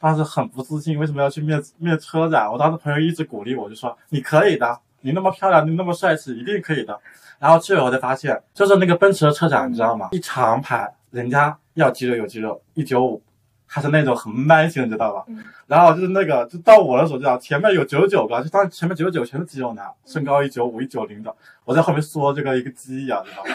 [0.00, 2.50] 当时很不自信，为什么要去面面车展？
[2.50, 6.98] 我当时朋友一直鼓励我，就说你可以的，你那么漂亮，你那么帅气，一定可以的。
[7.38, 10.08] 然后去了我才发现，就是那个奔驰的车展，你知道吗？
[10.12, 13.22] 一长排，人家要肌肉有肌肉，一九五。
[13.70, 15.24] 还是那种很 man 型，你知道吧？
[15.66, 21.32] 然后就是那个，就到我的时候，知道前面有九十九个，就当前面九十九全是肌肉男，身高一九五、一九零的，
[21.66, 23.50] 我在后面缩这个一个鸡一样，知道吗？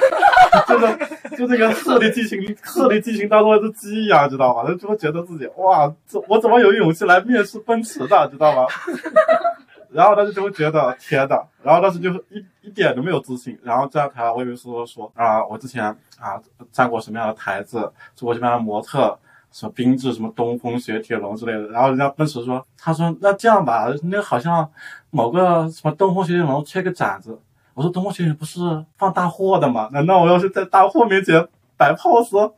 [0.67, 4.71] 就是就这个鹤立鸡群，鹤立鸡群当中的鸡一样，知道吗？
[4.79, 8.67] 就会觉得自己哇，这我怎么有勇气来面试奔驰的，知道吗？
[9.91, 15.85] 然后当时就会觉得天呐，然后当时就一一点都没有自信，然后站台我以为说说啊，我之前
[16.19, 16.39] 啊
[16.71, 19.17] 站过什么样的台子，做过什么样的模特。
[19.53, 24.67] 什么缤智，什么东风雪铁龙之类的，然后人家奔驰说，他说那这样吧，那好像
[25.11, 27.39] 某个什么东风雪铁龙缺个展子，
[27.75, 28.59] 我说东风雪铁龙不是
[28.97, 29.87] 放大货的吗？
[29.93, 32.51] 难道我要是在大货面前摆 pose？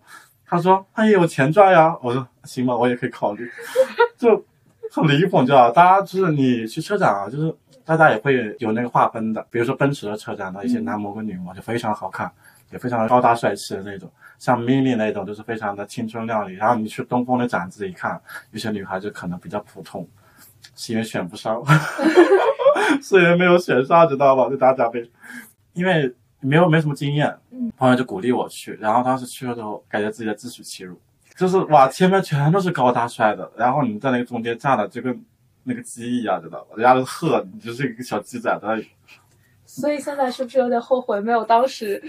[0.48, 3.50] 他说他也有钱赚呀，我说行吧，我也可以考虑，
[4.18, 4.46] 就
[4.90, 7.54] 很离谱，你知道大家就是你去车展啊，就是
[7.84, 12.32] 大家也会有那个划分的，比如说奔驰的车展的一些男模跟女模就非常好看，
[12.72, 14.10] 也非常高大帅气的那种。
[14.38, 18.22] 像 mini 那种就是非常的青春靓丽，然后你去东风的展子一看，
[18.52, 20.08] 有些女孩子可能比较普通，
[20.76, 21.64] 是因为选不上，
[23.02, 24.50] 是因为没有选上，知道吧？
[24.50, 25.10] 就大家被，
[25.74, 27.36] 因为没有没什么经验，
[27.78, 31.00] 朋友就鼓励我去，然后当时去了之后，感觉自己在自取其辱，
[31.36, 35.24] 就是哇，前面全都是高大帅的，然后你在那个中间站的就跟
[35.64, 36.76] 那个鸡一样，知道吧？
[36.76, 38.88] 人家都鹤，你就是一个小鸡仔在那里。
[39.66, 42.02] 所以现在是不是有点后悔没有当时？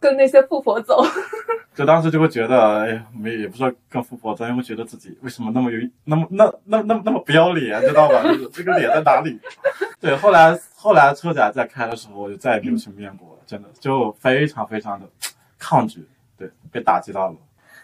[0.00, 1.04] 跟那些富婆走，
[1.76, 8.22] 就当时就会觉得，哎呀，没也不知道跟富婆走，因为觉得自己为什么那么有那么那那那那么不要脸，知道吧？
[8.24, 9.38] 就是这个脸在哪里？
[10.00, 15.06] 对，后来后来车展在开的时候，我就再也没有去面过了，真的就非常非常的
[15.58, 16.08] 抗拒，
[16.38, 17.36] 对，被打击到了。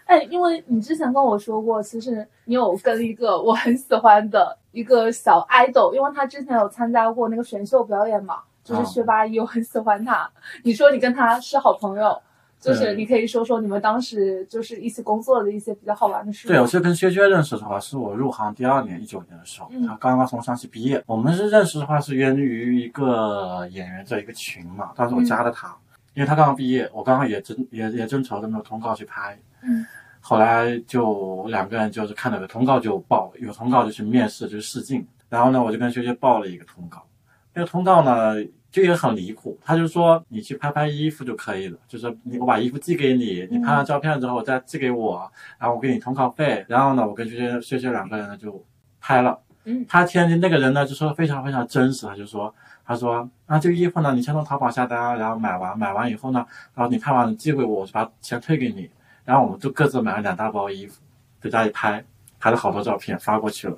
[0.05, 8.39] 哎，因为你之前跟我说过，其实你有跟一个我很喜欢的一个小 idol，因为他之前有参加过那个选秀表演嘛。
[8.67, 10.29] 就是薛八一，我很喜欢他。
[10.63, 12.21] 你说你跟他是好朋友，
[12.59, 16.47] 就是你可以说说你们当时就是一起工作的一些比较好玩的事。
[16.47, 21.01] 对，我是跟薛薛认识的话，是我入行第二年，一九年的时候，他刚刚从上戏毕业。
[21.05, 24.91] 我们是认识的话，是源于一个演员在一个群嘛。
[24.95, 25.75] 当时我加了他，
[26.13, 29.37] 因为他刚刚毕业，我刚刚也正也也正愁着没有通告去拍。
[29.61, 29.85] 嗯。
[30.19, 35.07] 后来就两个人就是看到有通告就报，有通告就去面试，就试镜。
[35.29, 37.05] 然后呢，我就跟薛薛报了一个通告。
[37.53, 38.35] 那个通告呢？
[38.69, 48.63] 就也很离谱，他就说你去拍拍衣服就可以了，就是你我把衣服寄给你，你拍完照片之后再寄给我，然后我给你通告费，然后呢，我跟薛薛薛薛两个人呢就
[48.99, 49.39] 拍了。
[49.63, 52.53] 嗯，他天津那个人呢就说非常非常真实，他就说
[52.85, 58.89] 他说啊这个衣服呢你先从淘宝下单，然后买完买完以后呢，然后你拍完寄给我，我就把钱退给你，
[59.25, 61.01] 然后我们就各自买了两大包衣服，
[61.41, 62.03] 在家里拍，
[62.37, 63.77] 拍了好多照片发过去了，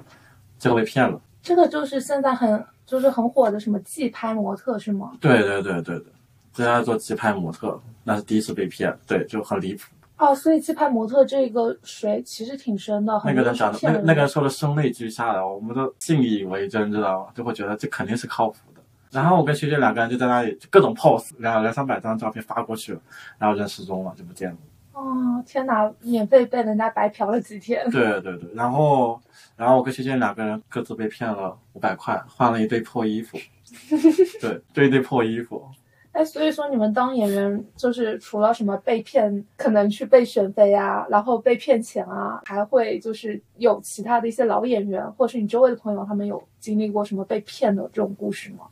[0.58, 1.22] 最后被骗了。
[1.42, 2.66] 这个就是现在很。
[2.90, 5.12] 就是很火的什么寄拍模特是吗？
[5.22, 6.06] 对对对对对，
[6.52, 9.84] 在家做寄拍模特，那是第一次被骗，对，就很离谱。
[10.18, 13.22] 哦，所以寄拍模特这个水其实挺深的。
[13.24, 17.32] 那个人讲的，那个那个人说的声泪俱下的，我们都信以为真，知道吗？
[17.36, 18.82] 就会觉得这肯定是靠谱的。
[19.12, 23.00] 然后我跟学姐两个人就在那里各种 pose，两两三百张照片发过去了，
[23.38, 24.58] 然后人失踪了，就不见了。
[25.00, 25.90] 哦，天哪！
[26.02, 27.90] 免费被人家白嫖了几天。
[27.90, 29.20] 对对对，然后，
[29.56, 33.38] 然后我跟学姐两个人各自被骗了五百块，换了一堆破衣服。
[34.42, 35.64] 对，这一堆破衣服。
[36.12, 48.66] 哎，所以说你们当演员，就是除了什么被骗，可能去被选妃啊，然后被骗钱啊，还会就是有其他的一些老演员，或是你周围的朋友，他们有经历过什么被骗的这种故事吗？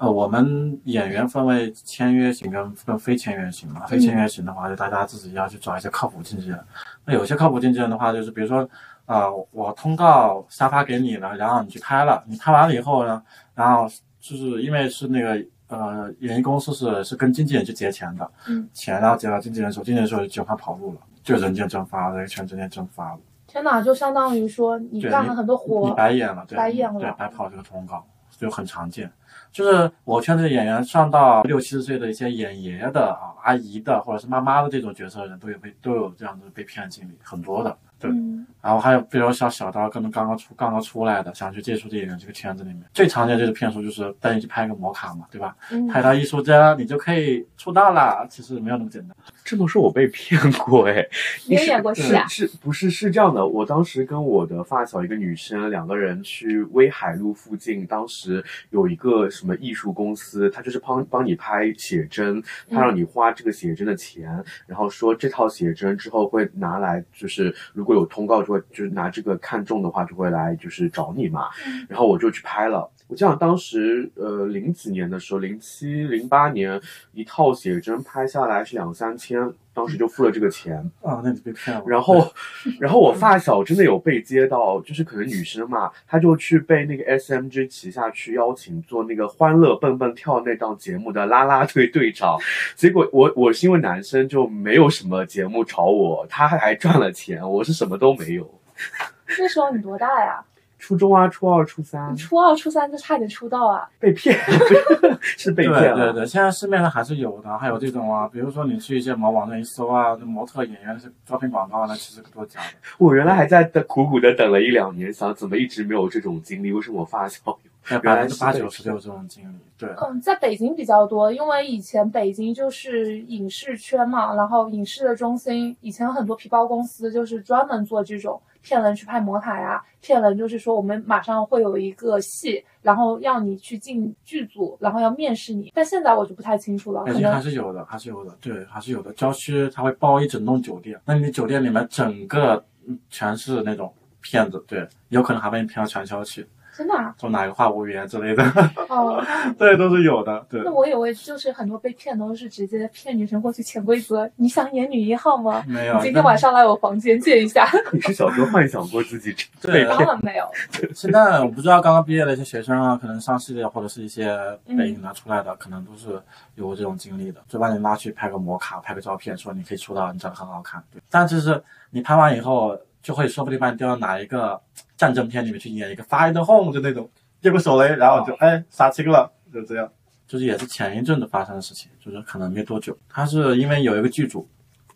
[0.00, 3.84] 呃，我们演员分为签约型跟跟非签约型嘛。
[3.86, 6.58] 非签约型的话，就大家自己要去找一些靠谱经纪人。
[7.04, 8.66] 那有些靠谱经纪人的话，就是比如说，
[9.04, 13.22] 呃，我通告下发给你了，然后你去拍了，你拍完了以后呢，
[13.54, 13.86] 然后
[14.18, 23.18] 就是因为是那个呃，演艺公司是是跟经纪人去结钱的，嗯，钱然后结到经纪人手，经纪人手就卷款跑路了，就人间蒸发了，这个钱人间蒸发了。
[23.46, 28.02] 天哪，就相当于说你干了很多活你活，白演了，对，白演了对，白跑这个通告，
[28.38, 29.12] 就很常见。
[29.52, 37.76] 就是我圈子演员上到六七十岁的一些演爷的啊、阿姨的或者是妈妈的这种角色的人，都有被都有这样的被骗经历，很多的。
[38.00, 45.54] 对，嗯，然后还有比如像小刀，可能刚刚出刚刚出来的，想去接触电影这个圈子里面，最常见就是骗术，就是带你去拍个摩卡嘛，对吧？
[45.70, 48.26] 嗯拍到艺术家，你就可以出道啦。
[48.28, 49.16] 其实没有那么简单。
[49.44, 51.06] 这么说，我被骗过哎。
[51.46, 52.26] 你也演过戏啊？
[52.28, 53.46] 是不是是这样的？
[53.46, 71.48] 我当时跟我的发小一个女生两个人去威海路附近，当时有一个什么艺术公司，他就是帮帮你拍写真，他让你花这个写真的钱，然后说这套写真之后会拿来，就是如果有通告就会就是拿这个看中的话就会来就是找你嘛，
[71.88, 72.88] 然后我就去拍了。
[73.08, 76.80] 我记得当时呃零几年的时候，零七零八年
[77.12, 80.76] 一套写真拍下来是两三千，当时就付了这个钱。
[81.02, 81.82] 啊，那你被骗了。
[81.86, 82.32] 然后，
[82.80, 92.38] 然后我发小真的有被接到，就是可能女生嘛，她就去被那个 SMG 旗下去邀请做那个《欢乐蹦蹦跳》那档节目的啦啦队队长，
[92.74, 98.60] 结果我我是因为男生就没有什么节目找我，他还赚了钱，我是什么都没有。
[99.38, 100.42] 那时候你多大呀？
[100.80, 103.88] 初中啊，初二、初三初二、初三就差点出道啊？
[103.98, 104.34] 被骗，
[105.20, 106.12] 是被骗了。
[106.12, 112.66] 对对，现在市面上还是有的，还有这种啊，比如说你去一些某网站一搜啊，那模特、演员是招聘广告，那其实都是假的。
[112.98, 116.72] 我原来还在等苦苦的等了一两年，想怎么一直没有这种经历？
[116.72, 117.56] 为什么我发小
[117.90, 119.56] 原百来是被分之八九十骗都有这种经历。
[119.76, 135.72] 对，嗯，在北京比较多，因为以前北京就是影视圈嘛，然后影视的中心，以前有很多皮包公司就是专门做这种骗人去拍魔塔呀，骗人就是说我们马上会有一个戏，然后让你去进剧组，然后要面试你。
[135.74, 139.12] 但现在我就不太清楚了，可北京还是有的，还是有的，对，还是有的。
[139.14, 146.46] 郊区它会包一整栋酒店，那你酒店里面整个嗯全是那种骗子，对，有可能还被你骗到传销去，
[146.76, 147.14] 真的啊？
[147.18, 148.42] 做哪个话务员之类的，
[148.88, 149.22] 哦，
[149.58, 150.70] 对，都是有的，对那。
[150.70, 155.62] 我以为就是很多被骗都是直接骗女生过去潜规则，你想演女一号吗？
[155.66, 157.68] 没有，今天晚上来我房间见一下。
[157.92, 160.08] 你是小时候幻想过自己 对当被骗？
[160.08, 160.48] 然没有，
[160.94, 164.30] 现在我不知道刚刚毕业的一些学生啊，可能上戏的或者是一些
[164.66, 166.20] 嗯北影的出来的，可能都是
[166.54, 170.82] 有这种经历的，就把你拉去拍个模卡，拍个照片，说你可以出道，你长得很好看。
[170.92, 174.60] 对，但就是你拍完以后，就会说不定把你调到哪一个
[175.00, 177.08] 战争片里面去演一个 the Home 就那种
[177.40, 179.90] 接过手雷，然后就哎杀青了，就这样。
[180.26, 184.46] 就是也是前一阵子发生的事情，就是可能没多久，他是因为有一个剧组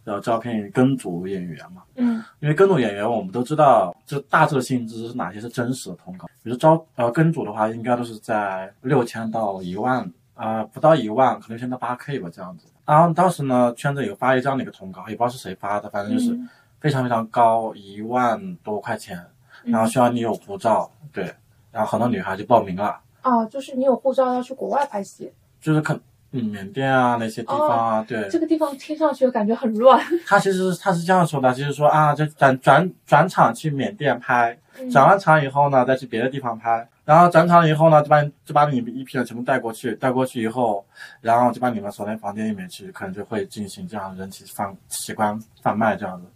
[0.05, 6.27] 要招聘跟组演员嘛，嗯因为跟组演员我们都知道，就大致的薪资是哪些是真实的通告。
[6.43, 12.67] 比如招呃跟组的话，应该都是在六千到一万，啊、不到一万，可能现在八 K 吧这样子。
[12.85, 16.47] 然后当时呢，圈子有发一这样的一个通告，也不知道是谁发的，反正就是嗯
[16.79, 19.19] 非常非常高，一万多块钱，
[19.65, 21.33] 然后需要你有护照，对，
[21.71, 25.99] 然后很多女孩就报名了，啊，就是你有护照要去国外拍戏，就是肯
[26.33, 30.03] 嗯缅甸啊那些地方啊，对，这个地方听上去感觉很乱。
[30.27, 40.85] 他其实他是这样说的，就是说啊，就转转转场去缅甸拍，嗯转完场以后呢，再去别的地方拍，然后转场以后呢，就把就把你们一批人全部带过去，带过去以后，
[41.21, 46.27] 然后就把你们锁在房间里面去，可能就会进行这样人体贩器官贩卖这样子。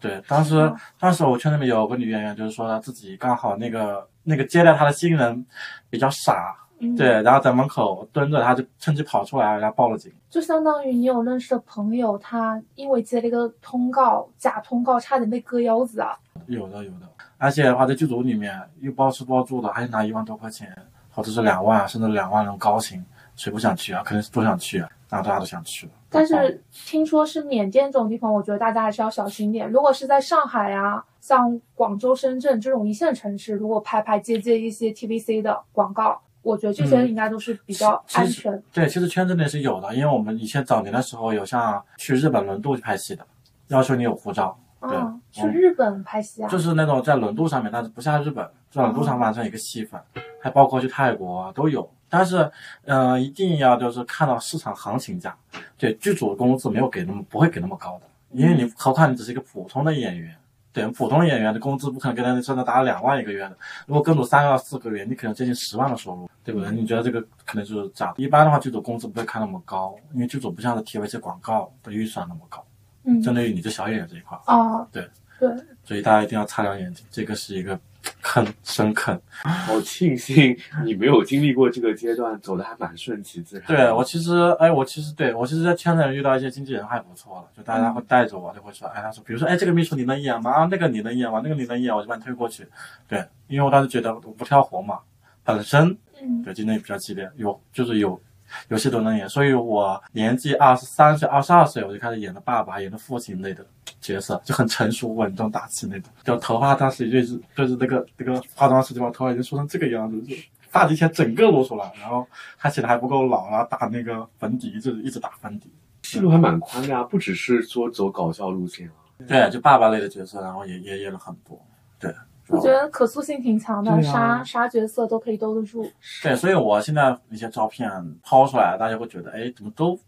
[0.00, 5.44] 对，当时哦当时我圈里面有个女演员，就是说她自己刚好那个那个接待她的新人
[5.90, 10.10] 比较傻，嗯，对，然后在门口蹲着，她就趁机跑出来，然后报了警。
[10.30, 16.16] 就相当于你有认识的朋友，他因为接了一个通告，假通告，差点被割腰子啊。
[16.46, 20.74] 有的有的，而且的话在剧组里面又包吃包住的，还拿一万多块钱，
[21.10, 23.04] 或者是两万，甚至两万那种高薪，
[23.36, 24.02] 谁不想去啊？
[24.04, 25.92] 肯定是都想去啊，然后大家都想去了。
[26.08, 29.70] 但是听说是缅甸这种地方，我觉得大家还是要小心点。
[29.70, 38.60] 如果是在上海啊，像广州、深圳这种一线城市，如果拍拍接接一些 TVC 的广告，我觉得这些嗯应该都是比较安全。
[38.72, 43.24] 对，其实圈子内是有的，因为我们以前早年的时候有像去日本轮渡去拍戏的，
[43.68, 50.00] 要求你有护照，对嗯，去嗯日本拍戏啊，就是那种在轮渡上面，但是不下日本，在轮渡上完成一个戏份，
[50.40, 51.88] 还包括去泰国啊都有。
[52.10, 52.50] 但是，
[52.84, 55.34] 呃，一定要就是看到市场行情价，
[55.78, 60.36] 对剧组的工资没有给那么不会给那么高的，因为你何况你只是一个普通的演员，
[60.72, 63.56] 对，普通演员的工资不可能跟他真的达到两万一个月的，
[63.86, 66.70] 如果跟组三个到四个月，你可能接近十万的收入，对不对？
[66.72, 68.22] 你觉得这个可能就是假的？
[68.22, 72.64] 一般的话，剧组工资不会开那么高，因为剧组不像是 TVC 广告的预算那么高，
[73.04, 75.08] 嗯，针对于你这小演员这一块，哦，对。
[75.38, 75.48] 对，
[75.82, 77.80] 所以大家一定要擦亮眼睛，这个是一个
[78.22, 79.20] 坑，深刻。
[79.28, 83.66] 好庆幸你没有经历过这个阶段，走的还蛮顺其自然。
[83.66, 90.50] 对我其实，哎，我其实对我其实，在圈子里遇到一些经纪人还不错了，就大家会带着我，就会说，哎，他说，比如说，哎，这个秘书你能演吗？
[90.50, 91.40] 啊，那个你能演吗？
[91.42, 92.66] 那个你能演，我就把你推过去。
[93.08, 94.98] 对，因为我当时觉得我不挑活嘛，
[95.44, 98.20] 本身嗯对竞争也比较激烈，有就是有
[98.68, 103.64] 有戏都能演，所以我年纪二十三岁、二十二岁我就开始演的爸爸、演的父亲类的
[104.00, 106.12] 角色，就很成熟、稳重、大气那种。
[106.24, 110.34] 就头发当时就是就是那个那个化妆师就把头发已经梳成这个样子，就
[110.68, 112.26] 发际线整个露出来，然后
[112.58, 115.70] 看起来还不够老，然后打那个粉底，就是一直打粉底。
[116.02, 118.92] 戏路还蛮宽的啊，不只是说走搞笑路线啊。
[119.28, 121.60] 对，就爸爸类的角色，然后也也演了很多。
[121.98, 122.12] 对，
[122.50, 125.86] 我觉得可塑性挺强的，啥啥角色都可以兜得住。
[126.22, 127.90] 对，所以我现在一些照片
[128.22, 129.98] 抛出来，大家会觉得，哎，怎么都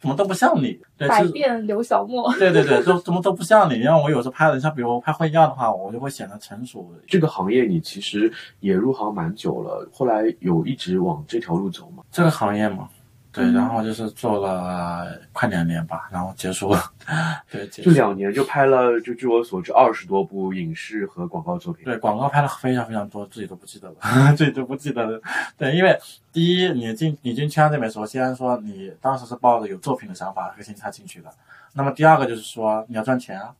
[0.00, 0.80] 怎么都不像你？
[0.96, 3.80] 对，百变刘小莫，对对对，都怎么都不像你。
[3.80, 6.90] 因为我有时候拍的，像比如拍婚宴的话，我就会显得成熟。
[7.06, 12.02] 这个行业你其实也入行蛮久了，后来有一直往这条路走吗？
[12.10, 12.88] 这个行业嘛，
[13.32, 16.82] 对，嗯然后就是做了快两年吧，然后结束了。
[17.50, 17.90] 对，结就。
[17.92, 21.84] 两年就拍了，就据我所知二十多部影视和广告作品。
[21.84, 23.96] 对，广告拍了非常非常多，自己都不记得了，
[24.36, 25.20] 自己都不记得了。
[25.56, 25.96] 对，因为
[26.32, 31.32] 第一，你进你进圈子里面，首先说你当时是抱着有作品的想法和心态进去的。
[31.72, 33.54] 那么第二个就是说你要赚钱啊，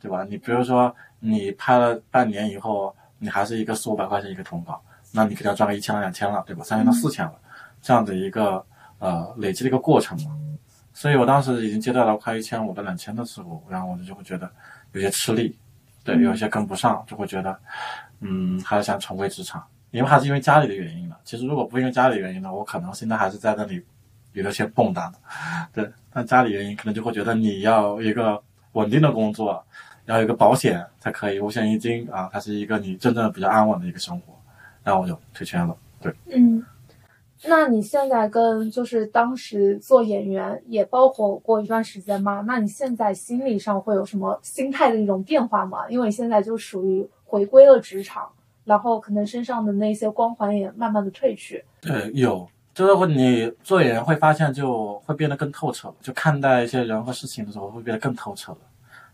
[0.00, 0.24] 对吧？
[0.28, 6.62] 你比如说你拍了半年以后，你还是一个四五百块钱一个通告，那你肯定要赚个一千到两千了，对吧？
[6.62, 7.34] 三千到四千了，
[7.82, 8.64] 这样的一个
[8.98, 10.36] 呃累积的一个过程嘛。
[10.92, 14.50] 所以我当时已经接到了快一千五到两千的时候，然后我就会觉得
[14.92, 15.54] 有些吃力，
[16.02, 17.58] 对，有些跟不上，就会觉得，
[18.20, 21.18] 嗯，还是想重回职场，因为还是因为家里的原因了。
[21.22, 23.84] 其实如果不因为家里原因呢，我可能现在还是在那里
[24.32, 25.18] 娱乐圈蹦跶的，
[25.74, 25.90] 对。
[26.10, 28.42] 但家里原因可能就会觉得你要一个
[28.72, 29.62] 稳定的工作，
[30.06, 34.34] 要一个保险才可以五险一金啊，它是一个你真正比较安稳的一个生活。
[34.82, 36.14] 然后我就退圈了，对。
[36.32, 36.64] 嗯，
[37.44, 42.42] 那你现在跟就是当时做演员也包括过一段时间吗？
[42.46, 45.88] 那你现在心理上会有什么心态的一种变化吗？
[45.88, 48.28] 因为现在就属于回归了职场，
[48.64, 51.62] 然后可能身上的那些光环也慢慢的褪去。
[51.80, 58.58] 对，有，就是会你做演员会发现就会变得更透彻，就看待一些人和事情的时候会变得更透彻了。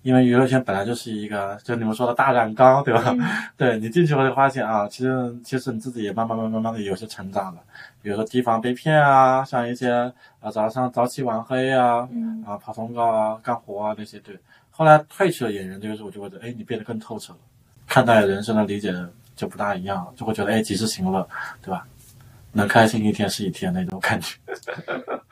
[0.03, 3.03] 因为娱乐圈本来就是一个，就你们说的大染缸，对吧？
[3.19, 3.21] 嗯
[3.57, 7.61] 对你进去会发现啊，其实其实你自己也慢慢慢慢慢慢的有些成长了。
[8.03, 14.39] 比如说提防被骗啊，像一些啊早上早起晚黑啊，嗯啊跑通告啊、干活啊那些，对。
[14.71, 17.39] 后来退去了演员这个时候，我就会觉得，哎，你变得更透彻了，
[17.87, 18.93] 看待人生的理解
[19.37, 21.29] 就不大一样了，就会觉得，哎，及时行乐，
[21.63, 21.87] 对吧？
[22.53, 24.37] 能开心一天是一天那种感觉。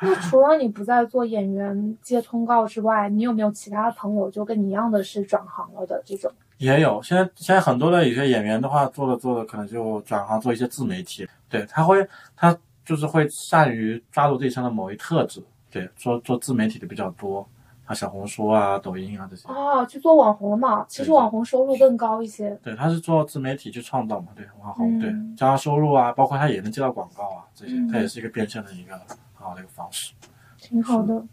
[0.00, 6.32] 那除了你不再做演员接通告之外，你有没有其他朋友就跟你一样的是转行了的这种？
[6.58, 12.06] 也有，现在现在很多的有些演员的话，做着做着可能就转行做一些自媒体，对他会
[12.36, 17.46] 他就是会善于抓住自己身上的某一特质，对，做做自媒体的比较多，
[17.90, 20.84] 像小红书啊、抖音啊这些，啊，去做网红了嘛？
[20.88, 22.56] 其实网红收入更高一些。
[22.62, 30.12] 对，他是做自媒体去创造嘛，对，网红，嗯对，加上收入啊，包括他也能接到广告啊，这些，嗯他也是一个变现的一个很好的一个方式。
[30.56, 31.24] 挺好的。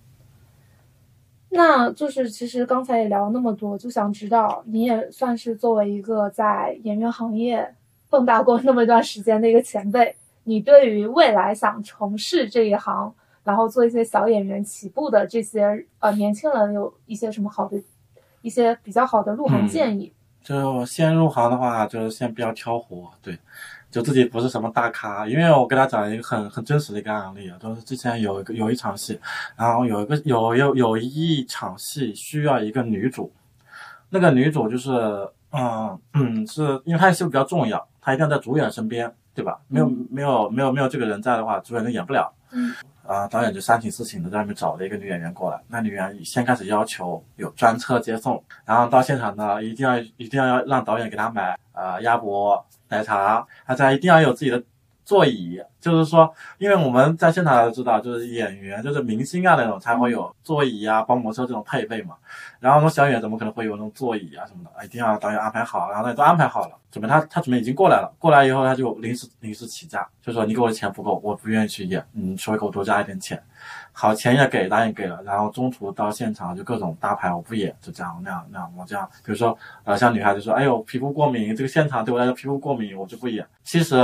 [1.50, 7.76] 那就是其实刚才也聊了那么多，就想知道你也算是作为一个在演员行业
[8.10, 13.14] 蹦跶过那么一段时间的一个前辈，你对于未来想从事这一行，
[13.48, 15.64] 然后做一些小演员起步的这些
[16.00, 17.82] 呃年轻人，有一些什么好的、
[18.42, 20.12] 一些比较好的入行嗯建议？
[20.44, 23.40] 就先入行的话，就是先不要挑活，对，
[23.90, 29.18] 就自己不是什么大咖，因为我跟他讲一个很很真实的一个案例啊，就是之前有一个有一场戏，
[29.56, 33.32] 然后有一个有有有一场戏需要一个女主，
[34.10, 34.92] 那个女主就是
[35.52, 39.58] 嗯嗯是因为她戏比较重要，她一定要在主演身边，对吧？
[39.70, 42.30] 没有没有没有没有这个人在的话，主演就演不了。
[42.52, 42.74] 嗯
[43.08, 45.58] 啊、导演就三请四请的在外面找了一个女演员过来。
[45.70, 54.62] 那女演员先开始要求有专车接送，然后到现场呢，一定要一定要让导演给她买呃鸭脖、奶茶，她再一定要有自己的
[55.08, 62.16] 座椅，就是说，因为我们在现场都知道，就是演员，就是明星啊那种才会有座椅啊、包摩托车这种配备嘛。
[62.60, 64.86] 然后那小演员怎么可能会有那种座椅啊什么的？
[64.86, 73.42] 一定要导演安排好，然后导演都安排好了，准备他他准备已经过来了，过来以后他就临时临时起价，就说你给我的钱不够，我不愿意去演，你稍微给我多加一点钱。
[73.94, 83.46] 好，钱也给，答应给了，然后中途到现场就各种搭牌，我不演，就这样那样那样，我这样，比如说呃，像女孩子说，哎呦皮肤过敏，这个现场对我来说皮肤过敏，我就不演。
[83.64, 83.96] 其实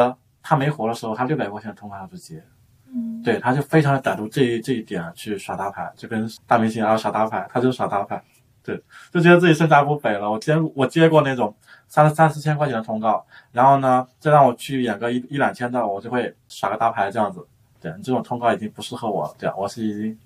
[0.43, 2.43] 他没活的时候，他六百块钱的通告他不接，
[2.87, 8.21] 嗯，对，他就非常的歹毒这一这一点去耍大牌，就跟大明星啊耍大牌，他就耍大牌，
[8.61, 8.79] 对，
[9.11, 10.29] 就觉得自己身价不菲了。
[10.29, 11.55] 我接我接过那种
[11.87, 17.43] 三三四千块钱的通告，然后呢，再让我去演个一一两千的，我就会耍个大牌这样子。
[17.79, 20.19] 对，这种通告已经不适合我，对，我是已经，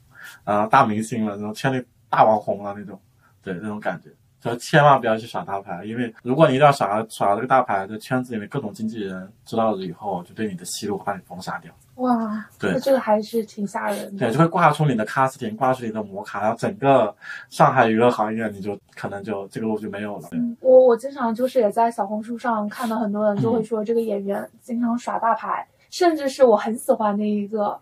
[0.43, 2.99] 呃，大明星了，那种圈里大网红了那种，
[3.41, 14.19] 对，那种感觉，就千万不要去耍大牌，因为如果你一定要耍耍这个大牌，这圈子里面各种经纪人知道了以后，就对你的戏路会把你封杀掉，哇，对那这个还是挺吓人的。
[14.19, 17.13] 对，就会挂出你的 casting，挂出你的模卡，然后整个
[17.49, 20.27] 上海娱乐行业你就可能就这个路就没有了。
[20.29, 27.77] 对嗯，我我经常就是也在小红书上看到很多人就会说这个演员经常耍大牌，甚至是我很喜欢的一个，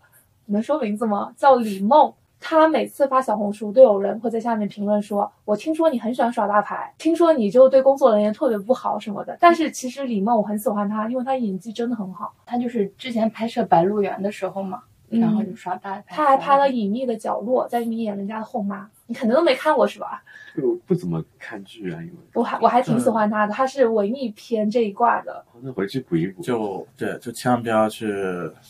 [0.45, 1.33] 能说名字吗？
[1.35, 2.13] 叫李梦。
[2.47, 9.35] 他每次发小红书，都有人会在下面评论说：“我听说你很喜欢耍大牌，听说你就对工作人员特别不好什么的。
[9.41, 12.31] ”但是其实李梦我很喜欢她，因为她演技真的很好。
[12.45, 16.03] 他就是之前拍摄《白鹿原》的时候嘛，然后就耍大牌。
[16.07, 20.23] 她还拍了《隐秘的角落》，在里面演人家的后妈，你可能都没看过是吧？
[20.55, 25.45] 就不怎么看剧啊，因为我还我还挺喜欢他的，他是文艺片这一挂的。
[25.61, 26.41] 那回去补一补。
[26.41, 28.07] 就对，就千万不要去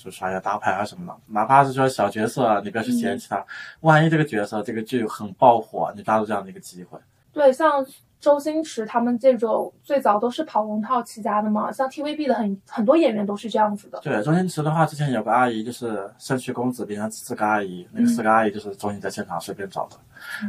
[0.04, 3.46] 就刷一下大牌啊什么的，哪怕是说小角色啊，你不要去嫌弃他。
[3.82, 7.00] 万一这个角色这个剧很爆火，你抓住这样的一个机会。
[7.32, 7.86] 对，像
[8.26, 14.00] 周星驰他们这种最早都是跑龙套起家的嘛，像 TVB 的很很多演员都是这样子的。
[14.02, 19.98] 对，周星驰的话，之前有个阿姨就是圣虚公子变成四个阿姨，那个四个阿姨就是周星驰在现场随便找的，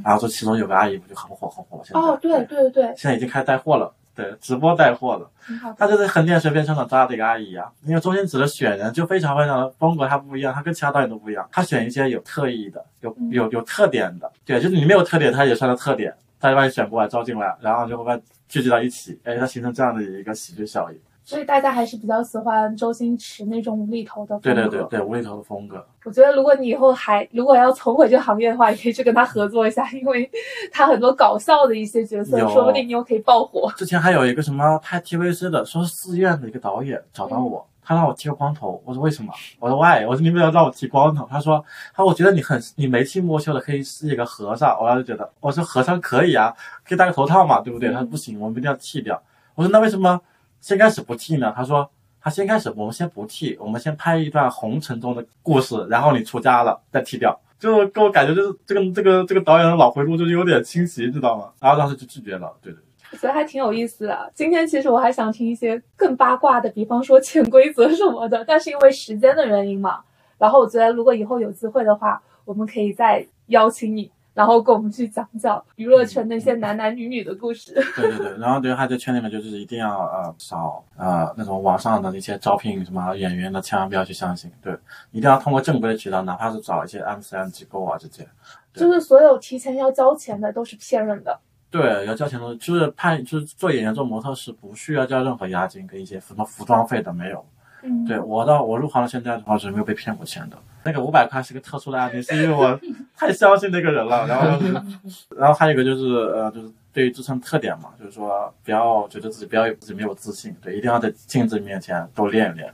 [0.03, 5.31] 然后这其中有个阿姨不就很火很火，现在哦，对对对，现在已经开始带货了，对，直播带货了。
[5.77, 20.99] 他就是横店随便商场抓的一个阿姨啊，因为周星驰的选人就非常非常的风格，他不一样，他跟其他导演都不一样，他选一些有特异的、有嗯有有特点的，对，就是你没有特点，他也算是特点，他就把你选过来招进来，然后就会把聚集到一起，哎，它形成这样的一个喜剧效应。
[21.25, 24.69] 所以大家还是比较喜欢周星驰那种无厘头的风对格。
[24.69, 25.85] 对对对，无厘头的风格。
[26.05, 30.31] 我觉得如果你以后还如果要重回这个行业的话，也可以去跟他合作一下，因为
[30.71, 33.69] 他很多搞笑的一些角色，说不定你又可以爆火。
[33.77, 39.33] 之前还有一个什么拍 TVC 的，说是寺院的一个导演找到我，他让我剃个光头，我说为什么？
[39.61, 40.05] 我说 why？
[40.05, 41.27] 我说你为什么要让我剃光头？
[41.31, 41.65] 他说，
[41.95, 44.77] 他说我觉得你很你眉清目秀的，可以是一个和尚。
[44.81, 46.53] 我当时觉得，我说和尚可以啊，
[46.85, 47.93] 可以戴个头套嘛，对不对？
[47.93, 49.23] 他说不行，我们一定要剃掉。
[49.55, 50.21] 我说那为什么
[50.61, 51.53] 先开始不剃呢？
[51.57, 51.89] 他说。
[52.19, 57.39] 他先开始，我们先不剃，我们先拍一段红尘中的故事，然后你出家了再剃掉。
[57.57, 61.53] 就给我感觉就是这个这个这个导演的脑回路就是有点清晰，知道吗？
[61.61, 62.83] 然后当时就拒绝了，对对。
[63.17, 64.31] 我觉得还挺有意思的。
[64.35, 70.01] 今天其实我还想听一些更八卦的，比方说潜规则什么的，但是因为时间的原因嘛，
[70.37, 77.73] 然后我觉得如果以后有机会的话，我们可以再邀请你，然后跟我们去讲讲娱乐圈那些男男女女的故事。
[77.97, 84.77] 对对对，然后对他在圈里面就是一定要呃少呃那种网上的那些招聘什么演员的，千万不要去相信，对，
[85.11, 88.29] 一定要通过正规的渠道，哪怕是找一些 M C M 机构啊这些，
[88.75, 91.41] 就是所有提前要交钱的都是骗人的。
[91.77, 97.45] 对，要交钱的，就是拍就是做演员做模特是不需要交任何押金跟一些什么服装费的没有。
[97.83, 100.57] 嗯，对我到我入行到现在的话是没有被骗过钱的。
[100.83, 102.79] 那个五百块是个特殊的案例，是因为我
[103.17, 104.27] 太相信那个人了。
[104.27, 104.83] 然后，
[105.37, 112.73] 然后还有一个就是呃，就是对于自身特点嘛，就是说不要觉得自己不要有自己没有自信，对，一定要在镜子面前多练一练，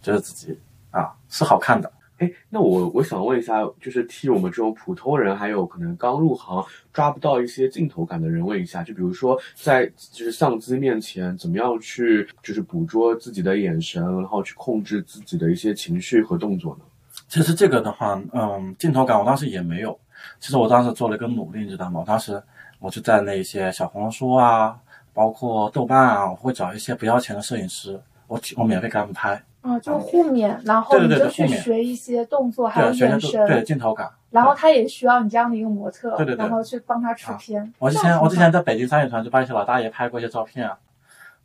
[0.00, 0.58] 觉得自己
[0.90, 1.90] 啊是好看的。
[2.18, 16.84] 哎，那我我想问一下，就是替我们这种普通人，还有可能刚入行抓不到一些镜头感的人问一下，就比如说在就是相机面前，怎么样去就是捕捉自己的眼神，然后去控制自己的一些情绪和动作呢？
[17.28, 19.98] 其实这个的话，嗯，镜头感我当时也没有。
[20.38, 22.00] 其实我当时做了一个努力，你知道吗？
[22.00, 22.40] 我当时
[22.78, 24.78] 我就在那些小红书啊，
[25.12, 34.10] 包括豆瓣啊，我会找一些不要钱的摄影师，我我免费给他们拍，啊，就互勉，然后你就去学一些动作，还有眼神对，镜头感。
[34.30, 37.72] 然后他也需要你这样的一个模特，对对对然后去帮他出片。
[37.78, 40.76] 我之前我之前在北京商业团就帮一些老大爷拍过一些照片啊，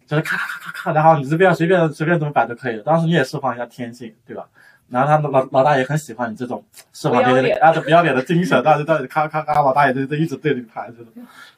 [0.05, 2.81] 就是咔咔咔咔咔，然后你这边随便随便怎么摆都可以。
[2.81, 4.45] 当时你也释放一下天性，对吧？
[4.89, 6.63] 然后他们老老大爷很喜欢你这种
[6.93, 11.05] 释放这些不要脸啊，这不要脸的精神，大家在咔咔咔，老大爷就就一直对着你拍，就是，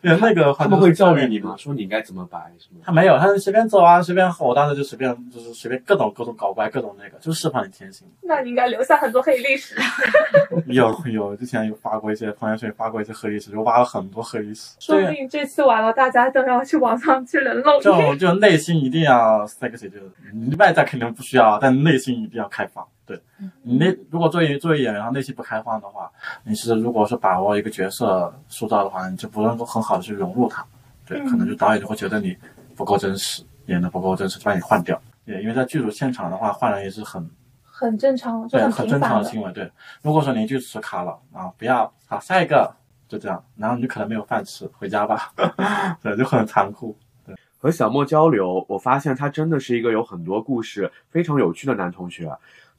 [0.02, 1.56] 对那个他们会教育你吗？？
[1.58, 2.82] 说你应该怎么摆什么？
[2.84, 8.08] 他没有，他是随便走啊，随便吼，我当时就随便就是随便各种各种搞怪，各种那个，就是释放你天性。
[8.22, 9.76] 那你应该留下很多黑历史。
[10.68, 14.76] 有有，之前有发过一些朋友圈发过一些黑历史，就挖了很多黑历史。
[14.80, 18.20] 说不，定这次完了，大家都要去网上去人肉就面。
[18.20, 22.86] 就内心一定要 sexy，就是你外在肯定不需要，但内心一定要开放。
[23.12, 26.10] 对你内如果作为作为演员，然后内心不开放的话，
[26.44, 30.66] 你是如果是把握一个角色塑造的话，你就不能够很好的去融入他。
[31.06, 32.38] 对，嗯可能就导演就会觉得你
[32.76, 35.00] 不够真实，演的不够真实，就把你换掉。
[35.26, 37.30] 对，因为在剧组现场的话，换人也是很
[37.64, 39.02] 很正常，就对，很很正。
[39.02, 39.52] 常的行为。
[39.52, 39.70] 对，
[40.02, 42.74] 如果说你一句词卡了，然后不要，好下一个，
[43.08, 45.34] 就这样，然后你可能没有饭吃，回家吧。
[46.02, 46.96] 对，就很残酷。
[47.58, 52.28] 和小莫交流，我发现他真的是一个有很多故事、非常有趣的男同学。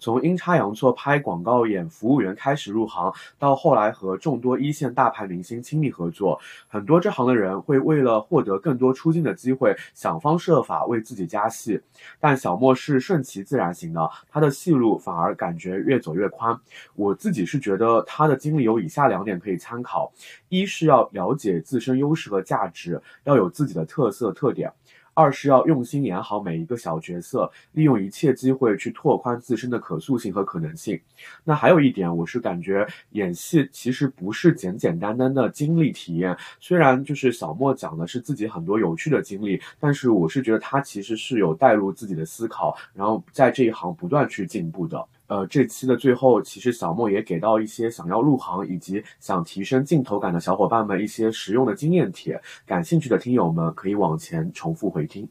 [0.02, 11.80] 从阴差阳错拍广告演服务员开始入行，到后来和众多一线大牌明星亲密合作，很多这行的人会为了获得更多出镜的机会，想方设法为自己加戏。
[12.18, 16.58] 但小莫是顺其自然型的，他的戏路反而感觉越走越宽。
[16.96, 20.12] 我自己是觉得他的经历有以下两点可以参考：
[20.48, 24.68] 一是要了解自身优势和价值，要有自己的特色特点。
[25.14, 31.00] 二是要用心演好每一个小角色，利用一切机会去拓宽自身的可塑性和可能性。
[31.44, 36.36] 那还有一点，我是感觉演戏其实不是简简单单的经历体验。
[36.60, 45.06] 虽然就是小莫讲的是自己很多有趣的经历，但是我是觉得他其实是有带入自己的思考，然后在这一行不断去进步的。
[45.32, 55.26] 呃，这期的最后，其实小莫也给到一些想要入行以及想提升镜头感的小伙伴们一些实用的经验帖，感兴趣的听友们可以往前重复回听。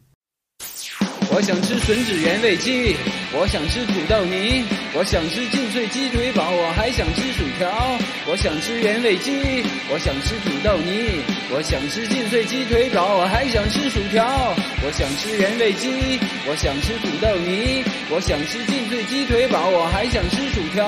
[1.32, 2.95] 我想吃吮指原味鸡，
[3.39, 7.98] 我想吃土豆泥，我想吃劲脆鸡腿堡，我还想吃薯条。
[8.28, 14.54] 我想吃原味鸡，我想吃土豆泥，我想吃劲脆鸡腿堡，我还想吃薯条。
[14.84, 20.86] 我想吃原味鸡，我想吃土豆泥，我想吃劲脆鸡腿堡，我还想吃薯条。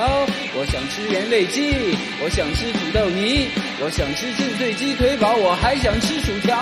[0.54, 3.48] 我想吃原味鸡，我想吃土豆泥，
[3.80, 6.60] 我想吃劲脆鸡腿堡，我还想吃薯条。